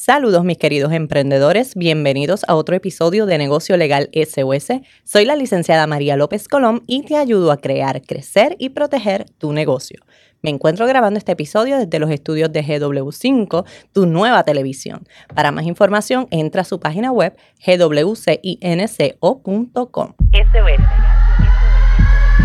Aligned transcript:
Saludos 0.00 0.44
mis 0.44 0.58
queridos 0.58 0.92
emprendedores, 0.92 1.74
bienvenidos 1.74 2.44
a 2.46 2.54
otro 2.54 2.76
episodio 2.76 3.26
de 3.26 3.36
Negocio 3.36 3.76
Legal 3.76 4.08
SOS. 4.14 4.80
Soy 5.02 5.24
la 5.24 5.34
licenciada 5.34 5.88
María 5.88 6.14
López 6.16 6.46
Colón 6.46 6.84
y 6.86 7.02
te 7.02 7.16
ayudo 7.16 7.50
a 7.50 7.56
crear, 7.56 8.00
crecer 8.02 8.54
y 8.60 8.68
proteger 8.68 9.24
tu 9.38 9.52
negocio. 9.52 10.00
Me 10.40 10.50
encuentro 10.50 10.86
grabando 10.86 11.18
este 11.18 11.32
episodio 11.32 11.78
desde 11.78 11.98
los 11.98 12.10
estudios 12.10 12.52
de 12.52 12.62
GW5, 12.62 13.64
tu 13.92 14.06
nueva 14.06 14.44
televisión. 14.44 15.02
Para 15.34 15.50
más 15.50 15.66
información, 15.66 16.28
entra 16.30 16.62
a 16.62 16.64
su 16.64 16.78
página 16.78 17.10
web 17.10 17.36
gwcinco.com. 17.66 18.52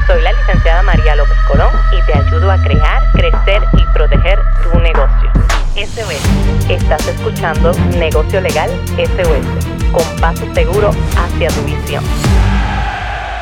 Soy 0.07 0.21
la 0.23 0.33
licenciada 0.33 0.81
María 0.81 1.15
López 1.15 1.38
Colón 1.47 1.70
y 1.91 2.01
te 2.11 2.17
ayudo 2.17 2.49
a 2.49 2.57
crear, 2.63 3.04
crecer 3.13 3.61
y 3.73 3.83
proteger 3.93 4.39
tu 4.63 4.79
negocio. 4.79 5.43
SOS. 5.75 6.69
Estás 6.69 7.07
escuchando 7.07 7.71
Negocio 7.97 8.39
Legal 8.41 8.69
SOS, 8.95 9.91
con 9.91 10.21
paso 10.21 10.45
seguro 10.54 10.91
hacia 11.18 11.50
tu 11.50 11.61
visión. 11.64 12.04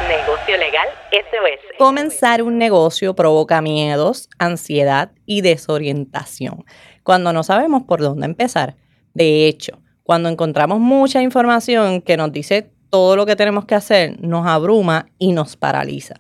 Negocio 0.07 0.55
Legal 0.57 0.87
SOS. 1.11 1.77
Comenzar 1.77 2.41
un 2.41 2.57
negocio 2.57 3.15
provoca 3.15 3.61
miedos, 3.61 4.29
ansiedad 4.39 5.11
y 5.25 5.41
desorientación 5.41 6.63
cuando 7.03 7.33
no 7.33 7.43
sabemos 7.43 7.83
por 7.83 7.99
dónde 7.99 8.27
empezar. 8.27 8.77
De 9.13 9.47
hecho, 9.47 9.81
cuando 10.03 10.29
encontramos 10.29 10.79
mucha 10.79 11.21
información 11.21 12.01
que 12.01 12.15
nos 12.15 12.31
dice 12.31 12.71
todo 12.89 13.17
lo 13.17 13.25
que 13.25 13.35
tenemos 13.35 13.65
que 13.65 13.75
hacer, 13.75 14.15
nos 14.21 14.47
abruma 14.47 15.07
y 15.19 15.33
nos 15.33 15.57
paraliza. 15.57 16.15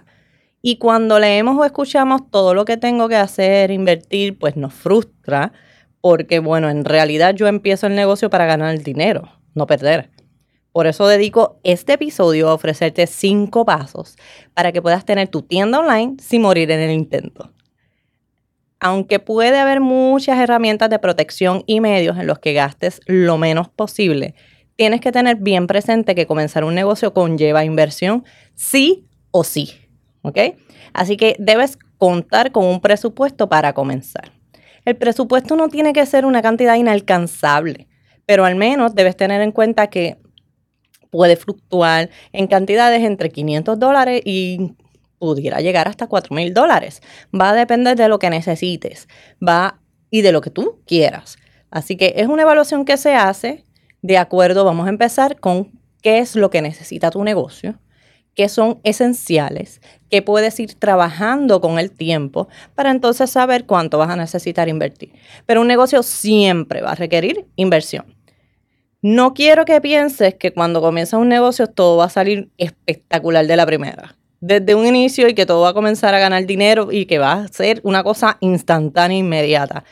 Y 0.61 0.75
cuando 0.75 1.19
leemos 1.19 1.57
o 1.57 1.63
escuchamos 1.63 2.29
todo 2.29 2.53
lo 2.53 2.65
que 2.65 2.75
tengo 2.75 3.07
que 3.07 3.15
hacer, 3.15 3.71
invertir, 3.71 4.37
pues 4.37 4.57
nos 4.57 4.73
frustra 4.73 5.53
porque, 6.01 6.39
bueno, 6.39 6.69
en 6.69 6.83
realidad 6.83 7.35
yo 7.35 7.47
empiezo 7.47 7.87
el 7.87 7.95
negocio 7.95 8.29
para 8.29 8.45
ganar 8.45 8.73
el 8.73 8.83
dinero, 8.83 9.29
no 9.53 9.67
perder. 9.67 10.09
Por 10.71 10.87
eso 10.87 11.07
dedico 11.07 11.59
este 11.63 11.93
episodio 11.93 12.49
a 12.49 12.53
ofrecerte 12.53 13.05
cinco 13.05 13.65
pasos 13.65 14.15
para 14.53 14.71
que 14.71 14.81
puedas 14.81 15.05
tener 15.05 15.27
tu 15.27 15.41
tienda 15.41 15.79
online 15.79 16.15
sin 16.19 16.41
morir 16.41 16.71
en 16.71 16.79
el 16.79 16.91
intento. 16.91 17.51
Aunque 18.79 19.19
puede 19.19 19.59
haber 19.59 19.81
muchas 19.81 20.39
herramientas 20.39 20.89
de 20.89 20.97
protección 20.97 21.63
y 21.67 21.81
medios 21.81 22.17
en 22.17 22.25
los 22.25 22.39
que 22.39 22.53
gastes 22.53 23.01
lo 23.05 23.37
menos 23.37 23.69
posible, 23.69 24.33
tienes 24.75 25.01
que 25.01 25.11
tener 25.11 25.35
bien 25.35 25.67
presente 25.67 26.15
que 26.15 26.25
comenzar 26.25 26.63
un 26.63 26.73
negocio 26.73 27.13
conlleva 27.13 27.65
inversión 27.65 28.23
sí 28.55 29.07
o 29.29 29.43
sí. 29.43 29.73
¿Ok? 30.23 30.37
Así 30.93 31.17
que 31.17 31.35
debes 31.37 31.77
contar 31.97 32.51
con 32.51 32.65
un 32.65 32.79
presupuesto 32.79 33.49
para 33.49 33.73
comenzar. 33.73 34.31
El 34.85 34.97
presupuesto 34.97 35.55
no 35.55 35.69
tiene 35.69 35.93
que 35.93 36.05
ser 36.05 36.25
una 36.25 36.41
cantidad 36.41 36.75
inalcanzable, 36.75 37.87
pero 38.25 38.45
al 38.45 38.55
menos 38.55 38.95
debes 38.95 39.15
tener 39.15 39.41
en 39.41 39.51
cuenta 39.51 39.87
que 39.87 40.17
puede 41.09 41.35
fluctuar 41.35 42.09
en 42.31 42.47
cantidades 42.47 43.03
entre 43.03 43.29
500 43.29 43.77
dólares 43.77 44.21
y 44.25 44.73
pudiera 45.19 45.61
llegar 45.61 45.87
hasta 45.87 46.07
4 46.07 46.35
mil 46.35 46.53
dólares. 46.53 47.01
Va 47.33 47.51
a 47.51 47.55
depender 47.55 47.95
de 47.95 48.07
lo 48.07 48.17
que 48.17 48.29
necesites, 48.29 49.07
va 49.45 49.79
y 50.09 50.21
de 50.21 50.31
lo 50.31 50.41
que 50.41 50.49
tú 50.49 50.81
quieras. 50.87 51.37
Así 51.69 51.95
que 51.95 52.13
es 52.17 52.27
una 52.27 52.41
evaluación 52.41 52.85
que 52.85 52.97
se 52.97 53.13
hace 53.13 53.65
de 54.01 54.17
acuerdo, 54.17 54.65
vamos 54.65 54.87
a 54.87 54.89
empezar 54.89 55.39
con 55.39 55.79
qué 56.01 56.17
es 56.17 56.35
lo 56.35 56.49
que 56.49 56.61
necesita 56.61 57.11
tu 57.11 57.23
negocio, 57.23 57.79
qué 58.35 58.49
son 58.49 58.79
esenciales, 58.83 59.81
que 60.09 60.21
puedes 60.21 60.59
ir 60.59 60.73
trabajando 60.75 61.61
con 61.61 61.79
el 61.79 61.91
tiempo 61.91 62.47
para 62.75 62.91
entonces 62.91 63.29
saber 63.29 63.65
cuánto 63.65 63.97
vas 63.97 64.09
a 64.09 64.15
necesitar 64.15 64.69
invertir. 64.69 65.13
Pero 65.45 65.61
un 65.61 65.67
negocio 65.67 66.03
siempre 66.03 66.81
va 66.81 66.91
a 66.91 66.95
requerir 66.95 67.45
inversión. 67.55 68.15
No 69.01 69.33
quiero 69.33 69.65
que 69.65 69.81
pienses 69.81 70.35
que 70.35 70.53
cuando 70.53 70.79
comienzas 70.79 71.19
un 71.19 71.29
negocio 71.29 71.67
todo 71.67 71.97
va 71.97 72.05
a 72.05 72.09
salir 72.09 72.51
espectacular 72.57 73.47
de 73.47 73.55
la 73.55 73.65
primera. 73.65 74.15
Desde 74.41 74.75
un 74.75 74.85
inicio 74.85 75.27
y 75.27 75.33
que 75.33 75.45
todo 75.45 75.61
va 75.61 75.69
a 75.69 75.73
comenzar 75.73 76.13
a 76.13 76.19
ganar 76.19 76.45
dinero 76.45 76.91
y 76.91 77.05
que 77.05 77.19
va 77.19 77.33
a 77.33 77.47
ser 77.47 77.81
una 77.83 78.03
cosa 78.03 78.37
instantánea 78.41 79.15
e 79.15 79.19
inmediata. 79.19 79.83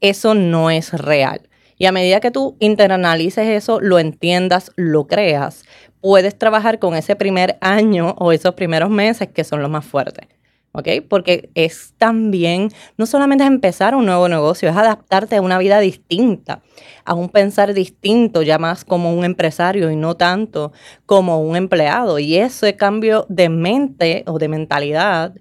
Eso 0.00 0.34
no 0.34 0.70
es 0.70 0.92
real. 0.92 1.48
Y 1.78 1.86
a 1.86 1.92
medida 1.92 2.20
que 2.20 2.30
tú 2.30 2.58
internalices 2.60 3.48
eso, 3.48 3.80
lo 3.80 3.98
entiendas, 3.98 4.72
lo 4.76 5.06
creas, 5.06 5.64
puedes 6.00 6.36
trabajar 6.38 6.78
con 6.78 6.94
ese 6.94 7.16
primer 7.16 7.58
año 7.60 8.14
o 8.18 8.32
esos 8.32 8.54
primeros 8.54 8.90
meses 8.90 9.28
que 9.28 9.44
son 9.44 9.62
los 9.62 9.70
más 9.70 9.84
fuertes. 9.84 10.28
¿Ok? 10.72 10.86
Porque 11.08 11.50
es 11.56 11.94
también, 11.98 12.70
no 12.96 13.04
solamente 13.06 13.42
es 13.42 13.50
empezar 13.50 13.96
un 13.96 14.06
nuevo 14.06 14.28
negocio, 14.28 14.68
es 14.68 14.76
adaptarte 14.76 15.34
a 15.34 15.42
una 15.42 15.58
vida 15.58 15.80
distinta, 15.80 16.62
a 17.04 17.14
un 17.14 17.28
pensar 17.28 17.74
distinto, 17.74 18.42
ya 18.42 18.56
más 18.58 18.84
como 18.84 19.12
un 19.12 19.24
empresario 19.24 19.90
y 19.90 19.96
no 19.96 20.16
tanto 20.16 20.72
como 21.06 21.40
un 21.40 21.56
empleado. 21.56 22.20
Y 22.20 22.36
ese 22.36 22.76
cambio 22.76 23.26
de 23.28 23.48
mente 23.48 24.22
o 24.28 24.38
de 24.38 24.46
mentalidad 24.46 25.34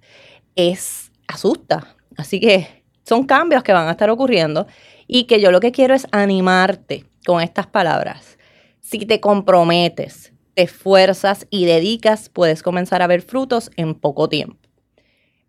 es, 0.55 1.11
asusta. 1.27 1.95
Así 2.17 2.39
que 2.39 2.83
son 3.05 3.23
cambios 3.23 3.61
que 3.61 3.71
van 3.71 3.87
a 3.87 3.91
estar 3.91 4.09
ocurriendo 4.09 4.65
y 5.05 5.25
que 5.25 5.39
yo 5.39 5.51
lo 5.51 5.59
que 5.59 5.71
quiero 5.71 5.93
es 5.93 6.07
animarte 6.11 7.05
con 7.25 7.41
estas 7.41 7.67
palabras. 7.67 8.39
Si 8.79 8.99
te 9.05 9.19
comprometes, 9.19 10.33
te 10.59 10.63
esfuerzas 10.63 11.47
y 11.49 11.65
dedicas, 11.65 12.27
puedes 12.27 12.63
comenzar 12.63 13.01
a 13.01 13.07
ver 13.07 13.21
frutos 13.21 13.71
en 13.77 13.95
poco 13.95 14.27
tiempo. 14.27 14.57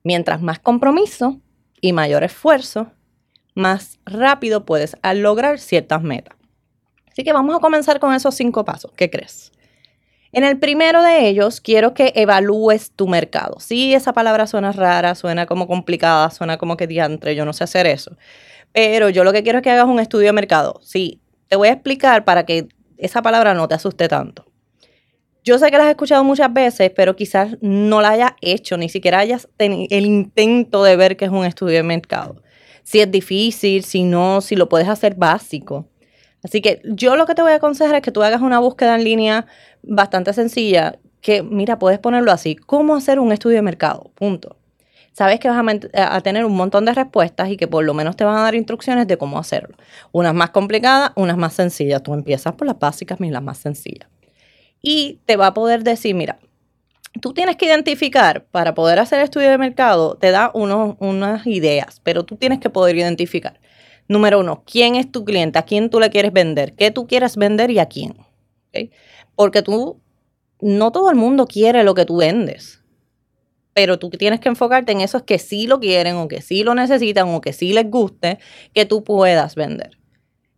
Mientras 0.04 0.40
más 0.40 0.60
compromiso 0.60 1.40
y 1.80 1.92
mayor 1.92 2.22
esfuerzo, 2.22 2.92
más 3.56 3.98
rápido 4.06 4.64
puedes 4.64 4.96
lograr 5.14 5.58
ciertas 5.58 6.02
metas. 6.02 6.36
Así 7.10 7.24
que 7.24 7.32
vamos 7.32 7.56
a 7.56 7.58
comenzar 7.58 7.98
con 7.98 8.14
esos 8.14 8.36
cinco 8.36 8.64
pasos. 8.64 8.92
¿Qué 8.94 9.10
crees? 9.10 9.50
En 10.30 10.44
el 10.44 10.60
primero 10.60 11.02
de 11.02 11.26
ellos, 11.26 11.60
quiero 11.60 11.92
que 11.92 12.12
evalúes 12.14 12.92
tu 12.92 13.08
mercado. 13.08 13.58
Sí, 13.58 13.92
esa 13.94 14.12
palabra 14.12 14.46
suena 14.46 14.70
rara, 14.70 15.16
suena 15.16 15.46
como 15.46 15.66
complicada, 15.66 16.30
suena 16.30 16.56
como 16.56 16.76
que 16.76 16.86
diantre, 16.86 17.34
yo 17.34 17.44
no 17.44 17.52
sé 17.52 17.64
hacer 17.64 17.88
eso. 17.88 18.16
Pero 18.70 19.08
yo 19.08 19.24
lo 19.24 19.32
que 19.32 19.42
quiero 19.42 19.58
es 19.58 19.64
que 19.64 19.70
hagas 19.70 19.86
un 19.86 19.98
estudio 19.98 20.26
de 20.26 20.34
mercado. 20.34 20.78
Sí, 20.84 21.20
te 21.48 21.56
voy 21.56 21.66
a 21.66 21.72
explicar 21.72 22.24
para 22.24 22.46
que 22.46 22.68
esa 22.96 23.22
palabra 23.22 23.54
no 23.54 23.66
te 23.66 23.74
asuste 23.74 24.06
tanto. 24.06 24.49
Yo 25.42 25.58
sé 25.58 25.70
que 25.70 25.78
la 25.78 25.84
has 25.84 25.90
escuchado 25.90 26.22
muchas 26.22 26.52
veces, 26.52 26.92
pero 26.94 27.16
quizás 27.16 27.56
no 27.62 28.02
la 28.02 28.10
hayas 28.10 28.32
hecho, 28.42 28.76
ni 28.76 28.90
siquiera 28.90 29.20
hayas 29.20 29.48
tenido 29.56 29.86
el 29.90 30.04
intento 30.04 30.84
de 30.84 30.96
ver 30.96 31.16
qué 31.16 31.24
es 31.24 31.30
un 31.30 31.46
estudio 31.46 31.76
de 31.76 31.82
mercado. 31.82 32.42
Si 32.82 33.00
es 33.00 33.10
difícil, 33.10 33.82
si 33.84 34.02
no, 34.02 34.42
si 34.42 34.54
lo 34.54 34.68
puedes 34.68 34.88
hacer 34.88 35.14
básico. 35.14 35.88
Así 36.42 36.60
que 36.60 36.82
yo 36.84 37.16
lo 37.16 37.24
que 37.24 37.34
te 37.34 37.42
voy 37.42 37.52
a 37.52 37.56
aconsejar 37.56 37.94
es 37.96 38.02
que 38.02 38.12
tú 38.12 38.22
hagas 38.22 38.42
una 38.42 38.58
búsqueda 38.58 38.94
en 38.96 39.04
línea 39.04 39.46
bastante 39.82 40.34
sencilla, 40.34 40.98
que 41.22 41.42
mira, 41.42 41.78
puedes 41.78 41.98
ponerlo 41.98 42.32
así, 42.32 42.56
¿cómo 42.56 42.94
hacer 42.94 43.18
un 43.18 43.32
estudio 43.32 43.56
de 43.56 43.62
mercado? 43.62 44.10
Punto. 44.14 44.58
Sabes 45.12 45.40
que 45.40 45.48
vas 45.48 45.58
a, 45.94 46.16
a, 46.16 46.20
tener 46.20 46.44
un 46.44 46.54
montón 46.54 46.84
de 46.84 46.94
respuestas 46.94 47.48
y 47.50 47.56
que 47.56 47.66
por 47.66 47.84
lo 47.84 47.94
menos 47.94 48.16
te 48.16 48.24
van 48.24 48.36
a 48.36 48.42
dar 48.42 48.54
instrucciones 48.54 49.08
de 49.08 49.16
cómo 49.16 49.38
hacerlo. 49.38 49.76
Unas 50.12 50.34
más 50.34 50.50
complicadas, 50.50 51.12
unas 51.16 51.36
más 51.36 51.54
sencillas. 51.54 52.02
Tú 52.02 52.14
empiezas 52.14 52.54
por 52.54 52.66
las 52.66 52.78
básicas 52.78 53.18
y 53.20 53.30
las 53.30 53.42
más 53.42 53.58
sencillas 53.58 54.09
y 54.82 55.20
te 55.26 55.36
va 55.36 55.48
a 55.48 55.54
poder 55.54 55.84
decir, 55.84 56.14
mira, 56.14 56.38
tú 57.20 57.32
tienes 57.32 57.56
que 57.56 57.66
identificar, 57.66 58.44
para 58.46 58.74
poder 58.74 58.98
hacer 58.98 59.20
estudio 59.20 59.50
de 59.50 59.58
mercado, 59.58 60.16
te 60.16 60.30
da 60.30 60.50
unas 60.54 61.46
ideas, 61.46 62.00
pero 62.02 62.24
tú 62.24 62.36
tienes 62.36 62.60
que 62.60 62.70
poder 62.70 62.96
identificar. 62.96 63.60
Número 64.08 64.40
uno, 64.40 64.64
¿quién 64.66 64.96
es 64.96 65.10
tu 65.10 65.24
cliente? 65.24 65.58
¿A 65.58 65.62
quién 65.62 65.90
tú 65.90 66.00
le 66.00 66.10
quieres 66.10 66.32
vender? 66.32 66.74
¿Qué 66.74 66.90
tú 66.90 67.06
quieres 67.06 67.36
vender 67.36 67.70
y 67.70 67.78
a 67.78 67.86
quién? 67.86 68.16
Porque 69.36 69.62
tú, 69.62 70.00
no 70.60 70.90
todo 70.92 71.10
el 71.10 71.16
mundo 71.16 71.46
quiere 71.46 71.84
lo 71.84 71.94
que 71.94 72.04
tú 72.04 72.16
vendes, 72.16 72.82
pero 73.72 73.98
tú 73.98 74.10
tienes 74.10 74.40
que 74.40 74.48
enfocarte 74.48 74.92
en 74.92 75.00
esos 75.00 75.22
que 75.22 75.38
sí 75.38 75.66
lo 75.66 75.78
quieren 75.78 76.16
o 76.16 76.28
que 76.28 76.42
sí 76.42 76.64
lo 76.64 76.74
necesitan 76.74 77.28
o 77.28 77.40
que 77.40 77.52
sí 77.52 77.72
les 77.72 77.88
guste, 77.88 78.38
que 78.74 78.84
tú 78.84 79.04
puedas 79.04 79.54
vender. 79.54 79.99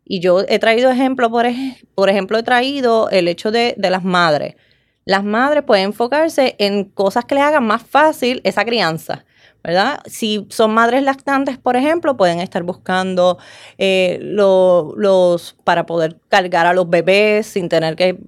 Y 0.04 0.20
yo 0.20 0.40
he 0.48 0.58
traído 0.58 0.90
ejemplo, 0.90 1.30
por, 1.30 1.46
por 1.94 2.10
ejemplo, 2.10 2.38
he 2.38 2.42
traído 2.42 3.08
el 3.10 3.28
hecho 3.28 3.50
de, 3.50 3.74
las 3.78 4.04
madres. 4.04 4.56
Las 5.04 5.24
madres 5.24 5.64
pueden 5.64 5.86
enfocarse 5.86 6.54
en 6.58 6.84
cosas 6.84 7.24
que 7.24 7.34
les 7.34 7.44
hagan 7.44 7.64
más 7.64 7.82
fácil 7.82 8.40
esa 8.44 8.64
crianza. 8.64 9.24
¿verdad? 9.64 10.00
Si 10.06 10.44
son 10.50 10.74
madres 10.74 11.04
lactantes, 11.04 11.56
por 11.56 11.76
ejemplo, 11.76 12.16
pueden 12.16 12.40
estar 12.40 12.64
buscando 12.64 13.38
eh, 13.78 14.18
los 14.20 15.56
para 15.62 15.86
poder 15.86 16.18
cargar 16.28 16.66
a 16.66 16.74
los 16.74 16.90
bebés 16.90 17.46
sin 17.46 17.68
tener 17.68 17.94
que 17.94 18.18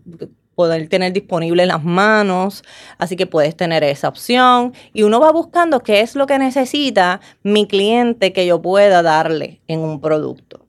poder 0.54 0.88
tener 0.88 1.12
disponible 1.12 1.66
las 1.66 1.82
manos, 1.82 2.62
así 2.98 3.16
que 3.16 3.26
puedes 3.26 3.56
tener 3.56 3.82
esa 3.82 4.08
opción 4.08 4.72
y 4.92 5.02
uno 5.02 5.18
va 5.18 5.32
buscando 5.32 5.80
qué 5.80 6.00
es 6.00 6.14
lo 6.14 6.26
que 6.28 6.38
necesita 6.38 7.20
mi 7.42 7.66
cliente 7.66 8.32
que 8.32 8.46
yo 8.46 8.62
pueda 8.62 9.02
darle 9.02 9.60
en 9.66 9.80
un 9.80 10.00
producto 10.00 10.63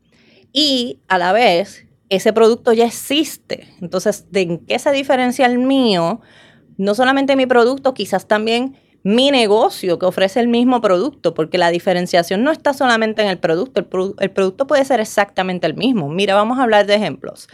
y 0.57 1.02
a 1.10 1.18
la 1.18 1.34
vez 1.34 1.86
ese 2.07 2.31
producto 2.31 2.72
ya 2.72 2.86
existe. 2.86 3.68
Entonces, 3.81 4.31
¿de 4.31 4.62
qué 4.66 4.80
se 4.80 4.90
diferencia 4.94 5.46
el 5.48 5.57
mío? 5.57 6.22
No 6.78 6.96
solamente 6.96 7.36
mi 7.36 7.46
producto, 7.46 7.94
quizás 7.94 8.25
también 8.25 8.78
mi 9.04 9.31
negocio 9.31 10.00
que 10.00 10.06
ofrece 10.06 10.40
el 10.40 10.48
mismo 10.48 10.80
producto, 10.80 11.34
porque 11.34 11.57
la 11.57 11.72
diferenciación 11.72 12.42
no 12.44 12.52
está 12.52 12.74
solamente 12.74 13.22
en 13.22 13.28
el 13.28 13.38
producto, 13.38 13.81
el, 13.81 14.13
el 14.18 14.31
producto 14.31 14.66
puede 14.66 14.86
ser 14.86 15.02
exactamente 15.02 15.68
el 15.68 15.75
mismo. 15.75 16.07
Mira, 16.07 16.36
vamos 16.36 16.58
a 16.58 16.63
hablar 16.63 16.86
de 16.86 16.96
ejemplos. 16.96 17.50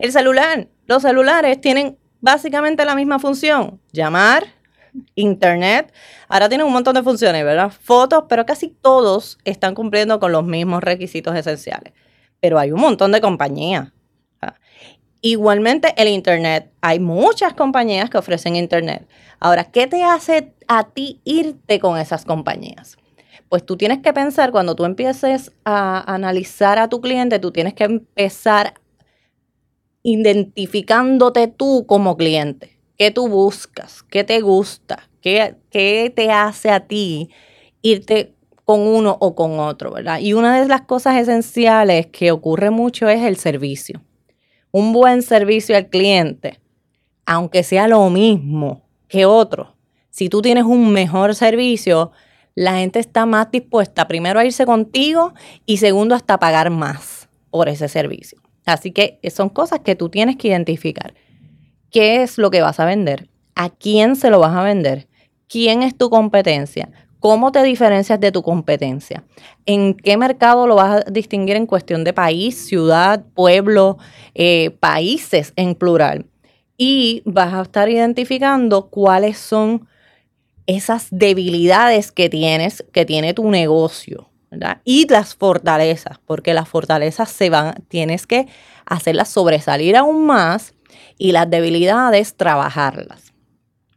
El 0.00 0.10
celular, 0.10 0.66
los 0.86 1.02
celulares 1.02 1.60
tienen 1.60 1.96
básicamente 2.20 2.84
la 2.84 2.96
misma 2.96 3.20
función, 3.20 3.80
llamar, 3.92 4.44
internet. 5.14 5.92
Ahora 6.28 6.48
tienen 6.48 6.66
un 6.66 6.72
montón 6.72 6.94
de 6.96 7.02
funciones, 7.04 7.44
¿verdad? 7.44 7.70
Fotos, 7.70 8.24
pero 8.28 8.44
casi 8.44 8.68
todos 8.68 9.38
están 9.44 9.76
cumpliendo 9.76 10.18
con 10.18 10.32
los 10.32 10.44
mismos 10.44 10.82
requisitos 10.82 11.36
esenciales. 11.36 11.92
Pero 12.44 12.58
hay 12.58 12.72
un 12.72 12.80
montón 12.80 13.10
de 13.10 13.22
compañías. 13.22 13.90
Igualmente 15.22 15.94
el 15.96 16.08
internet. 16.08 16.70
Hay 16.82 17.00
muchas 17.00 17.54
compañías 17.54 18.10
que 18.10 18.18
ofrecen 18.18 18.54
internet. 18.54 19.08
Ahora, 19.40 19.64
¿qué 19.64 19.86
te 19.86 20.04
hace 20.04 20.52
a 20.68 20.90
ti 20.90 21.22
irte 21.24 21.80
con 21.80 21.96
esas 21.98 22.26
compañías? 22.26 22.98
Pues 23.48 23.64
tú 23.64 23.78
tienes 23.78 24.00
que 24.00 24.12
pensar, 24.12 24.50
cuando 24.52 24.74
tú 24.76 24.84
empieces 24.84 25.52
a 25.64 26.04
analizar 26.12 26.78
a 26.78 26.90
tu 26.90 27.00
cliente, 27.00 27.38
tú 27.38 27.50
tienes 27.50 27.72
que 27.72 27.84
empezar 27.84 28.74
identificándote 30.02 31.48
tú 31.48 31.86
como 31.86 32.18
cliente. 32.18 32.78
¿Qué 32.98 33.10
tú 33.10 33.28
buscas? 33.28 34.02
¿Qué 34.02 34.22
te 34.22 34.42
gusta? 34.42 35.08
¿Qué, 35.22 35.56
¿Qué, 35.70 36.12
te 36.14 36.30
hace 36.30 36.68
a 36.68 36.80
ti 36.80 37.30
irte 37.80 38.33
con 38.64 38.80
uno 38.80 39.16
o 39.20 39.34
con 39.34 39.58
otro, 39.58 39.92
verdad? 39.92 40.18
Y 40.20 40.32
una 40.32 40.60
de 40.60 40.66
las 40.66 40.82
cosas 40.82 41.16
esenciales 41.16 42.06
que 42.06 42.30
ocurre 42.30 42.70
mucho 42.70 43.08
es 43.08 43.22
el 43.22 43.36
servicio. 43.36 44.02
Un 44.70 44.92
buen 44.92 45.22
servicio 45.22 45.76
al 45.76 45.88
cliente, 45.88 46.60
aunque 47.26 47.62
sea 47.62 47.88
lo 47.88 48.08
mismo 48.10 48.82
que 49.08 49.26
otro, 49.26 49.74
si 50.14 50.28
tú 50.28 50.42
tienes 50.42 50.62
un 50.62 50.92
mejor 50.92 51.34
servicio, 51.34 52.12
la 52.54 52.76
gente 52.76 53.00
está 53.00 53.26
más 53.26 53.50
dispuesta 53.50 54.06
primero 54.06 54.38
a 54.38 54.44
irse 54.44 54.64
contigo 54.64 55.34
y 55.66 55.78
segundo 55.78 56.14
hasta 56.14 56.38
pagar 56.38 56.70
más 56.70 57.28
por 57.50 57.68
ese 57.68 57.88
servicio. 57.88 58.40
Así 58.64 58.92
que 58.92 59.18
son 59.30 59.48
cosas 59.48 59.80
que 59.80 59.96
tú 59.96 60.08
tienes 60.08 60.36
que 60.36 60.48
identificar 60.48 61.14
qué 61.90 62.22
es 62.22 62.38
lo 62.38 62.52
que 62.52 62.60
vas 62.60 62.78
a 62.78 62.84
vender, 62.84 63.28
a 63.56 63.70
quién 63.70 64.14
se 64.14 64.30
lo 64.30 64.38
vas 64.38 64.54
a 64.54 64.62
vender, 64.62 65.08
quién 65.48 65.82
es 65.82 65.98
tu 65.98 66.10
competencia, 66.10 66.90
cómo 67.24 67.52
te 67.52 67.62
diferencias 67.62 68.20
de 68.20 68.30
tu 68.30 68.42
competencia, 68.42 69.24
en 69.64 69.94
qué 69.94 70.18
mercado 70.18 70.66
lo 70.66 70.74
vas 70.74 71.06
a 71.06 71.10
distinguir 71.10 71.56
en 71.56 71.64
cuestión 71.64 72.04
de 72.04 72.12
país, 72.12 72.66
ciudad, 72.66 73.24
pueblo, 73.32 73.96
eh, 74.34 74.76
países 74.78 75.54
en 75.56 75.74
plural. 75.74 76.26
Y 76.76 77.22
vas 77.24 77.54
a 77.54 77.62
estar 77.62 77.88
identificando 77.88 78.90
cuáles 78.90 79.38
son 79.38 79.88
esas 80.66 81.06
debilidades 81.10 82.12
que 82.12 82.28
tienes, 82.28 82.84
que 82.92 83.06
tiene 83.06 83.32
tu 83.32 83.50
negocio. 83.50 84.28
Y 84.84 85.08
las 85.08 85.34
fortalezas, 85.34 86.18
porque 86.26 86.52
las 86.52 86.68
fortalezas 86.68 87.30
se 87.30 87.48
van, 87.48 87.86
tienes 87.88 88.26
que 88.26 88.48
hacerlas 88.84 89.30
sobresalir 89.30 89.96
aún 89.96 90.26
más 90.26 90.74
y 91.16 91.32
las 91.32 91.48
debilidades 91.48 92.34
trabajarlas. 92.36 93.33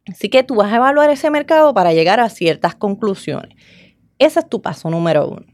Así 0.10 0.30
que 0.30 0.44
tú 0.44 0.56
vas 0.56 0.72
a 0.72 0.78
evaluar 0.78 1.10
ese 1.10 1.30
mercado 1.30 1.74
para 1.74 1.94
llegar 1.94 2.20
a 2.20 2.30
ciertas 2.30 2.76
conclusiones. 2.76 3.58
Ese 4.20 4.40
es 4.40 4.50
tu 4.50 4.62
paso 4.62 4.90
número 4.90 5.28
uno. 5.28 5.46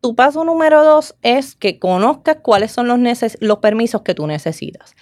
Tu 0.00 0.16
paso 0.16 0.44
número 0.44 0.82
dos 0.82 1.14
es 1.22 1.54
que 1.54 1.78
conozcas 1.78 2.38
cuáles 2.42 2.72
son 2.72 2.88
los, 2.88 2.98
los 3.40 3.58
permisos 3.58 4.02
que 4.02 4.14
tú 4.14 4.26
necesitas. 4.26 4.96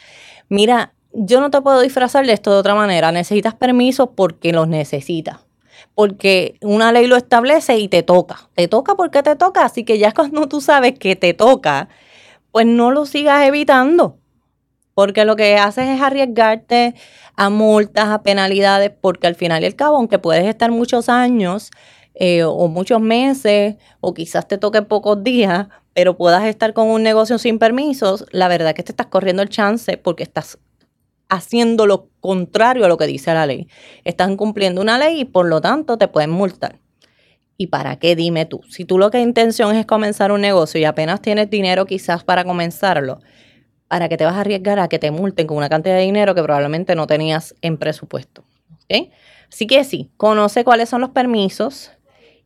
Mira, 0.49 0.93
yo 1.13 1.41
no 1.41 1.51
te 1.51 1.61
puedo 1.63 1.81
disfrazar 1.81 2.27
de 2.27 2.33
esto 2.33 2.53
de 2.53 2.59
otra 2.59 2.75
manera. 2.75 3.11
Necesitas 3.11 3.55
permisos 3.55 4.11
porque 4.15 4.53
los 4.53 4.69
necesitas. 4.69 5.39
Porque 5.95 6.59
una 6.61 6.93
ley 6.93 7.07
lo 7.07 7.17
establece 7.17 7.79
y 7.79 7.89
te 7.89 8.03
toca. 8.03 8.51
Te 8.55 8.69
toca 8.69 8.95
porque 8.95 9.23
te 9.23 9.37
toca. 9.37 9.65
Así 9.65 9.85
que 9.85 9.99
ya 9.99 10.13
cuando 10.15 10.49
tú 10.49 10.61
sabes 10.61 10.99
que 10.99 11.17
te 11.17 11.33
toca, 11.33 11.89
pues 12.53 12.67
no 12.67 12.91
lo 12.91 13.07
sigas 13.07 13.47
evitando 13.47 14.20
porque 14.95 15.25
lo 15.25 15.37
que 15.37 15.57
haces 15.57 15.89
es 15.89 16.01
arriesgarte 16.01 16.95
a 17.37 17.51
multas, 17.51 18.09
a 18.09 18.23
penalidades, 18.23 18.91
porque 19.01 19.27
al 19.27 19.35
final 19.35 19.63
y 19.63 19.67
al 19.67 19.77
cabo, 19.77 19.97
aunque 19.97 20.19
puedes 20.19 20.45
estar 20.47 20.71
muchos 20.71 21.09
años 21.09 21.71
eh, 22.15 22.45
o 22.45 22.69
muchos 22.69 23.01
meses, 23.01 23.77
o 24.01 24.15
quizás 24.15 24.47
te 24.47 24.59
toque 24.59 24.83
pocos 24.83 25.23
días, 25.23 25.69
pero 25.95 26.17
puedas 26.17 26.45
estar 26.45 26.73
con 26.73 26.89
un 26.89 27.03
negocio 27.03 27.39
sin 27.39 27.59
permisos, 27.59 28.27
la 28.31 28.49
verdad 28.49 28.69
es 28.69 28.75
que 28.75 28.83
te 28.83 28.93
estás 28.93 29.07
corriendo 29.07 29.43
el 29.43 29.49
chance 29.49 29.97
porque 29.97 30.23
estás 30.23 30.59
haciendo 31.29 31.87
lo 31.87 32.09
contrario 32.21 32.85
a 32.85 32.89
lo 32.89 32.97
que 32.97 33.07
dice 33.07 33.33
la 33.33 33.47
ley. 33.47 33.69
Estás 34.05 34.31
incumpliendo 34.31 34.81
una 34.81 34.99
ley 34.99 35.21
y 35.21 35.25
por 35.25 35.47
lo 35.47 35.61
tanto 35.61 35.97
te 35.97 36.09
pueden 36.09 36.31
multar. 36.31 36.81
¿Y 37.57 37.69
para 37.69 37.99
qué? 37.99 38.17
Dime 38.17 38.47
tú. 38.47 38.63
Si 38.69 38.85
tú 38.85 38.99
lo 38.99 39.11
que 39.11 39.21
intención 39.21 39.77
es 39.77 39.87
comenzar 39.87 40.33
un 40.33 40.41
negocio 40.41 40.81
y 40.81 40.85
apenas 40.85 41.21
tienes 41.23 41.51
dinero 41.51 41.87
quizás 41.87 42.25
para 42.25 42.45
comenzarlo, 42.45 43.21
para 43.91 44.09
que 44.09 44.17
te 44.17 44.25
vas 44.25 44.35
a 44.35 44.43
arriesgar 44.43 44.79
a 44.79 44.87
que 44.87 45.01
te 45.01 45.11
multen 45.11 45.49
con 45.49 45.57
una 45.57 45.69
cantidad 45.69 45.97
de 45.97 46.03
dinero 46.03 46.33
que 46.37 46.45
probablemente 46.45 46.95
no 46.95 47.09
tenías 47.09 47.57
en 47.61 47.77
presupuesto. 47.77 48.45
Así 49.53 49.67
que 49.67 49.83
sí, 49.83 50.13
conoce 50.17 50.63
cuáles 50.63 50.89
son 50.89 51.01
los 51.01 51.11
permisos 51.11 51.91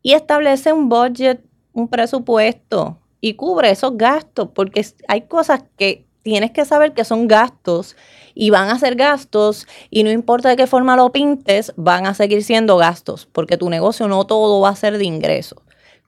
y 0.01 0.15
establece 0.15 0.73
un 0.73 0.89
budget, 0.89 1.45
un 1.75 1.89
presupuesto 1.89 2.97
y 3.21 3.35
cubre 3.35 3.71
esos 3.71 3.99
gastos, 3.99 4.49
porque 4.55 4.87
hay 5.07 5.23
cosas 5.23 5.65
que 5.77 6.07
tienes 6.23 6.51
que 6.51 6.65
saber 6.65 6.95
que 6.95 7.05
son 7.05 7.29
gastos 7.29 7.95
y 8.35 8.49
van 8.49 8.71
a 8.71 8.79
ser 8.79 8.95
gastos 8.95 9.67
y 9.91 10.03
no 10.03 10.11
importa 10.11 10.49
de 10.49 10.57
qué 10.57 10.67
forma 10.67 10.97
lo 10.97 11.13
pintes, 11.13 11.75
van 11.77 12.07
a 12.07 12.15
seguir 12.15 12.43
siendo 12.43 12.79
gastos, 12.79 13.29
porque 13.31 13.59
tu 13.59 13.69
negocio 13.69 14.09
no 14.09 14.25
todo 14.25 14.63
va 14.63 14.71
a 14.71 14.77
ser 14.77 14.97
de 14.97 15.05
ingresos. 15.05 15.59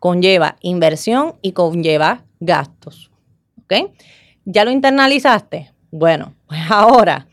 Conlleva 0.00 0.56
inversión 0.62 1.34
y 1.42 1.52
conlleva 1.52 2.24
gastos. 2.40 3.10
¿Ok? 3.64 3.90
¿Ya 4.48 4.64
lo 4.64 4.70
internalizaste? 4.70 5.72
Bueno, 5.90 6.34
pues 6.46 6.60
ahora 6.70 7.26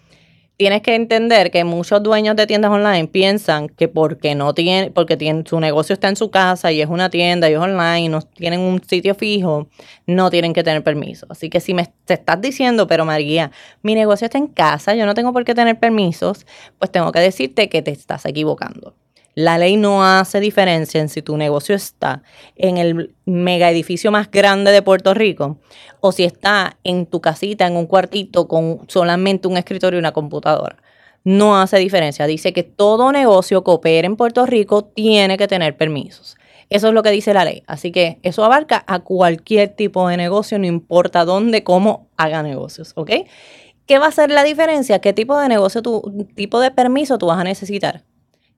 tienes 0.58 0.82
que 0.82 0.96
entender 0.96 1.52
que 1.52 1.64
muchos 1.64 2.02
dueños 2.02 2.36
de 2.36 2.48
tiendas 2.48 2.72
online 2.72 3.08
piensan 3.08 3.70
que 3.70 3.88
porque 3.88 4.34
no 4.34 4.54
tienen, 4.54 4.94
porque 4.94 5.16
tienen, 5.16 5.46
su 5.46 5.60
negocio 5.60 5.94
está 5.94 6.10
en 6.10 6.16
su 6.16 6.32
casa 6.32 6.72
y 6.72 6.82
es 6.82 6.90
una 6.90 7.10
tienda 7.10 7.50
y 7.50 7.54
es 7.54 7.60
online 7.60 8.02
y 8.02 8.10
no 8.10 8.22
tienen 8.22 8.62
un 8.62 8.82
sitio 8.84 9.14
fijo, 9.14 9.68
no 10.08 10.32
tienen 10.32 10.54
que 10.54 10.64
tener 10.64 10.84
permiso. 10.84 11.28
Así 11.30 11.50
que 11.50 11.60
si 11.60 11.76
me 11.76 11.88
te 12.06 12.16
estás 12.16 12.42
diciendo, 12.42 12.88
pero 12.88 13.06
María, 13.06 13.52
mi 13.84 13.94
negocio 13.94 14.26
está 14.26 14.40
en 14.40 14.48
casa, 14.48 14.96
yo 14.96 15.06
no 15.06 15.14
tengo 15.14 15.34
por 15.34 15.46
qué 15.46 15.54
tener 15.54 15.80
permisos, 15.80 16.48
pues 16.80 16.92
tengo 16.92 17.12
que 17.12 17.20
decirte 17.20 17.70
que 17.70 17.84
te 17.84 17.92
estás 17.92 18.26
equivocando. 18.26 18.96
La 19.36 19.58
ley 19.58 19.78
no 19.78 20.06
hace 20.06 20.40
diferencia 20.40 21.02
en 21.02 21.10
si 21.10 21.24
tu 21.24 21.38
negocio 21.38 21.74
está 21.74 22.22
en 22.56 22.78
el 22.78 23.16
mega 23.26 23.72
edificio 23.72 24.12
más 24.12 24.30
grande 24.30 24.72
de 24.72 24.84
Puerto 24.84 25.16
Rico 25.16 25.58
o 26.02 26.12
si 26.12 26.24
está 26.24 26.78
en 26.84 27.08
tu 27.08 27.20
casita, 27.20 27.66
en 27.66 27.76
un 27.76 27.88
cuartito 27.88 28.48
con 28.48 28.82
solamente 28.88 29.48
un 29.48 29.58
escritorio 29.58 29.98
y 29.98 30.02
una 30.02 30.12
computadora. 30.12 30.78
No 31.24 31.60
hace 31.60 31.78
diferencia. 31.78 32.28
Dice 32.28 32.54
que 32.54 32.64
todo 32.64 33.12
negocio 33.12 33.64
que 33.64 33.72
opere 33.72 34.06
en 34.06 34.18
Puerto 34.18 34.46
Rico 34.46 34.84
tiene 34.84 35.38
que 35.38 35.48
tener 35.48 35.78
permisos. 35.78 36.38
Eso 36.70 36.90
es 36.90 36.94
lo 36.94 37.02
que 37.02 37.12
dice 37.12 37.34
la 37.34 37.46
ley. 37.46 37.64
Así 37.66 37.92
que 37.92 38.20
eso 38.22 38.44
abarca 38.44 38.84
a 38.86 39.00
cualquier 39.00 39.70
tipo 39.70 40.08
de 40.08 40.18
negocio, 40.18 40.60
no 40.60 40.68
importa 40.68 41.26
dónde, 41.26 41.64
cómo 41.64 42.08
haga 42.18 42.44
negocios, 42.44 42.94
¿ok? 42.96 43.12
¿Qué 43.88 44.00
va 44.00 44.08
a 44.08 44.12
ser 44.12 44.32
la 44.32 44.44
diferencia? 44.44 45.00
¿Qué 45.00 45.12
tipo 45.14 45.40
de 45.40 45.50
negocio, 45.50 45.82
tu 45.82 46.28
tipo 46.36 46.60
de 46.60 46.72
permiso 46.72 47.18
tú 47.18 47.28
vas 47.28 47.40
a 47.40 47.44
necesitar? 47.44 48.04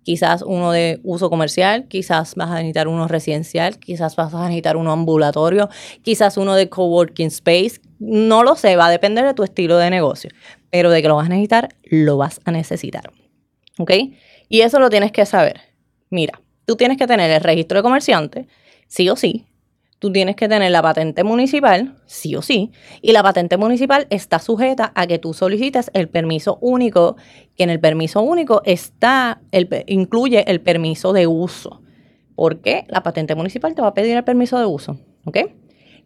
Quizás 0.06 0.44
uno 0.44 0.72
de 0.72 1.00
uso 1.04 1.32
comercial, 1.32 1.88
quizás 1.88 2.36
vas 2.36 2.52
a 2.52 2.56
necesitar 2.56 2.88
uno 2.88 3.08
residencial, 3.08 3.80
quizás 3.80 4.16
vas 4.16 4.34
a 4.36 4.44
necesitar 4.44 4.78
uno 4.78 4.92
ambulatorio, 4.92 5.68
quizás 6.04 6.38
uno 6.38 6.54
de 6.54 6.70
coworking 6.70 7.28
space, 7.28 7.82
no 7.98 8.44
lo 8.44 8.56
sé, 8.56 8.76
va 8.76 8.86
a 8.86 8.92
depender 8.92 9.26
de 9.26 9.34
tu 9.34 9.44
estilo 9.44 9.78
de 9.78 9.90
negocio, 9.90 10.30
pero 10.70 10.92
de 10.92 11.02
que 11.02 11.08
lo 11.08 11.16
vas 11.16 11.26
a 11.26 11.30
necesitar, 11.30 11.70
lo 11.84 12.18
vas 12.18 12.40
a 12.46 12.52
necesitar. 12.52 13.10
¿Ok? 13.80 13.92
Y 14.48 14.62
eso 14.62 14.80
lo 14.80 14.92
tienes 14.92 15.12
que 15.12 15.26
saber. 15.26 15.60
Mira, 16.12 16.40
tú 16.66 16.76
tienes 16.76 16.98
que 16.98 17.08
tener 17.08 17.32
el 17.32 17.42
registro 17.42 17.80
de 17.80 17.84
comerciante, 17.84 18.48
sí 18.88 19.10
o 19.10 19.16
sí, 19.16 19.48
tú 20.00 20.12
tienes 20.12 20.36
que 20.36 20.48
tener 20.48 20.72
la 20.72 20.82
patente 20.82 21.24
municipal, 21.24 21.96
sí 22.06 22.36
o 22.36 22.42
sí, 22.42 22.72
y 23.02 23.12
la 23.12 23.24
patente 23.24 23.58
municipal 23.58 24.08
está 24.10 24.40
sujeta 24.40 24.92
a 24.96 25.08
que 25.08 25.20
tú 25.20 25.34
solicites 25.34 25.90
el 25.94 26.10
permiso 26.10 26.58
único, 26.62 27.16
que 27.56 27.64
en 27.64 27.70
el 27.70 27.80
permiso 27.80 28.22
único 28.22 28.62
está, 28.66 29.42
el, 29.52 29.70
incluye 29.88 30.50
el 30.50 30.62
permiso 30.62 31.14
de 31.14 31.28
uso. 31.28 31.82
porque 32.36 32.86
La 32.90 33.02
patente 33.02 33.36
municipal 33.36 33.76
te 33.76 33.82
va 33.82 33.90
a 33.90 33.94
pedir 33.94 34.18
el 34.18 34.24
permiso 34.24 34.60
de 34.60 34.66
uso, 34.66 35.00
¿ok? 35.24 35.38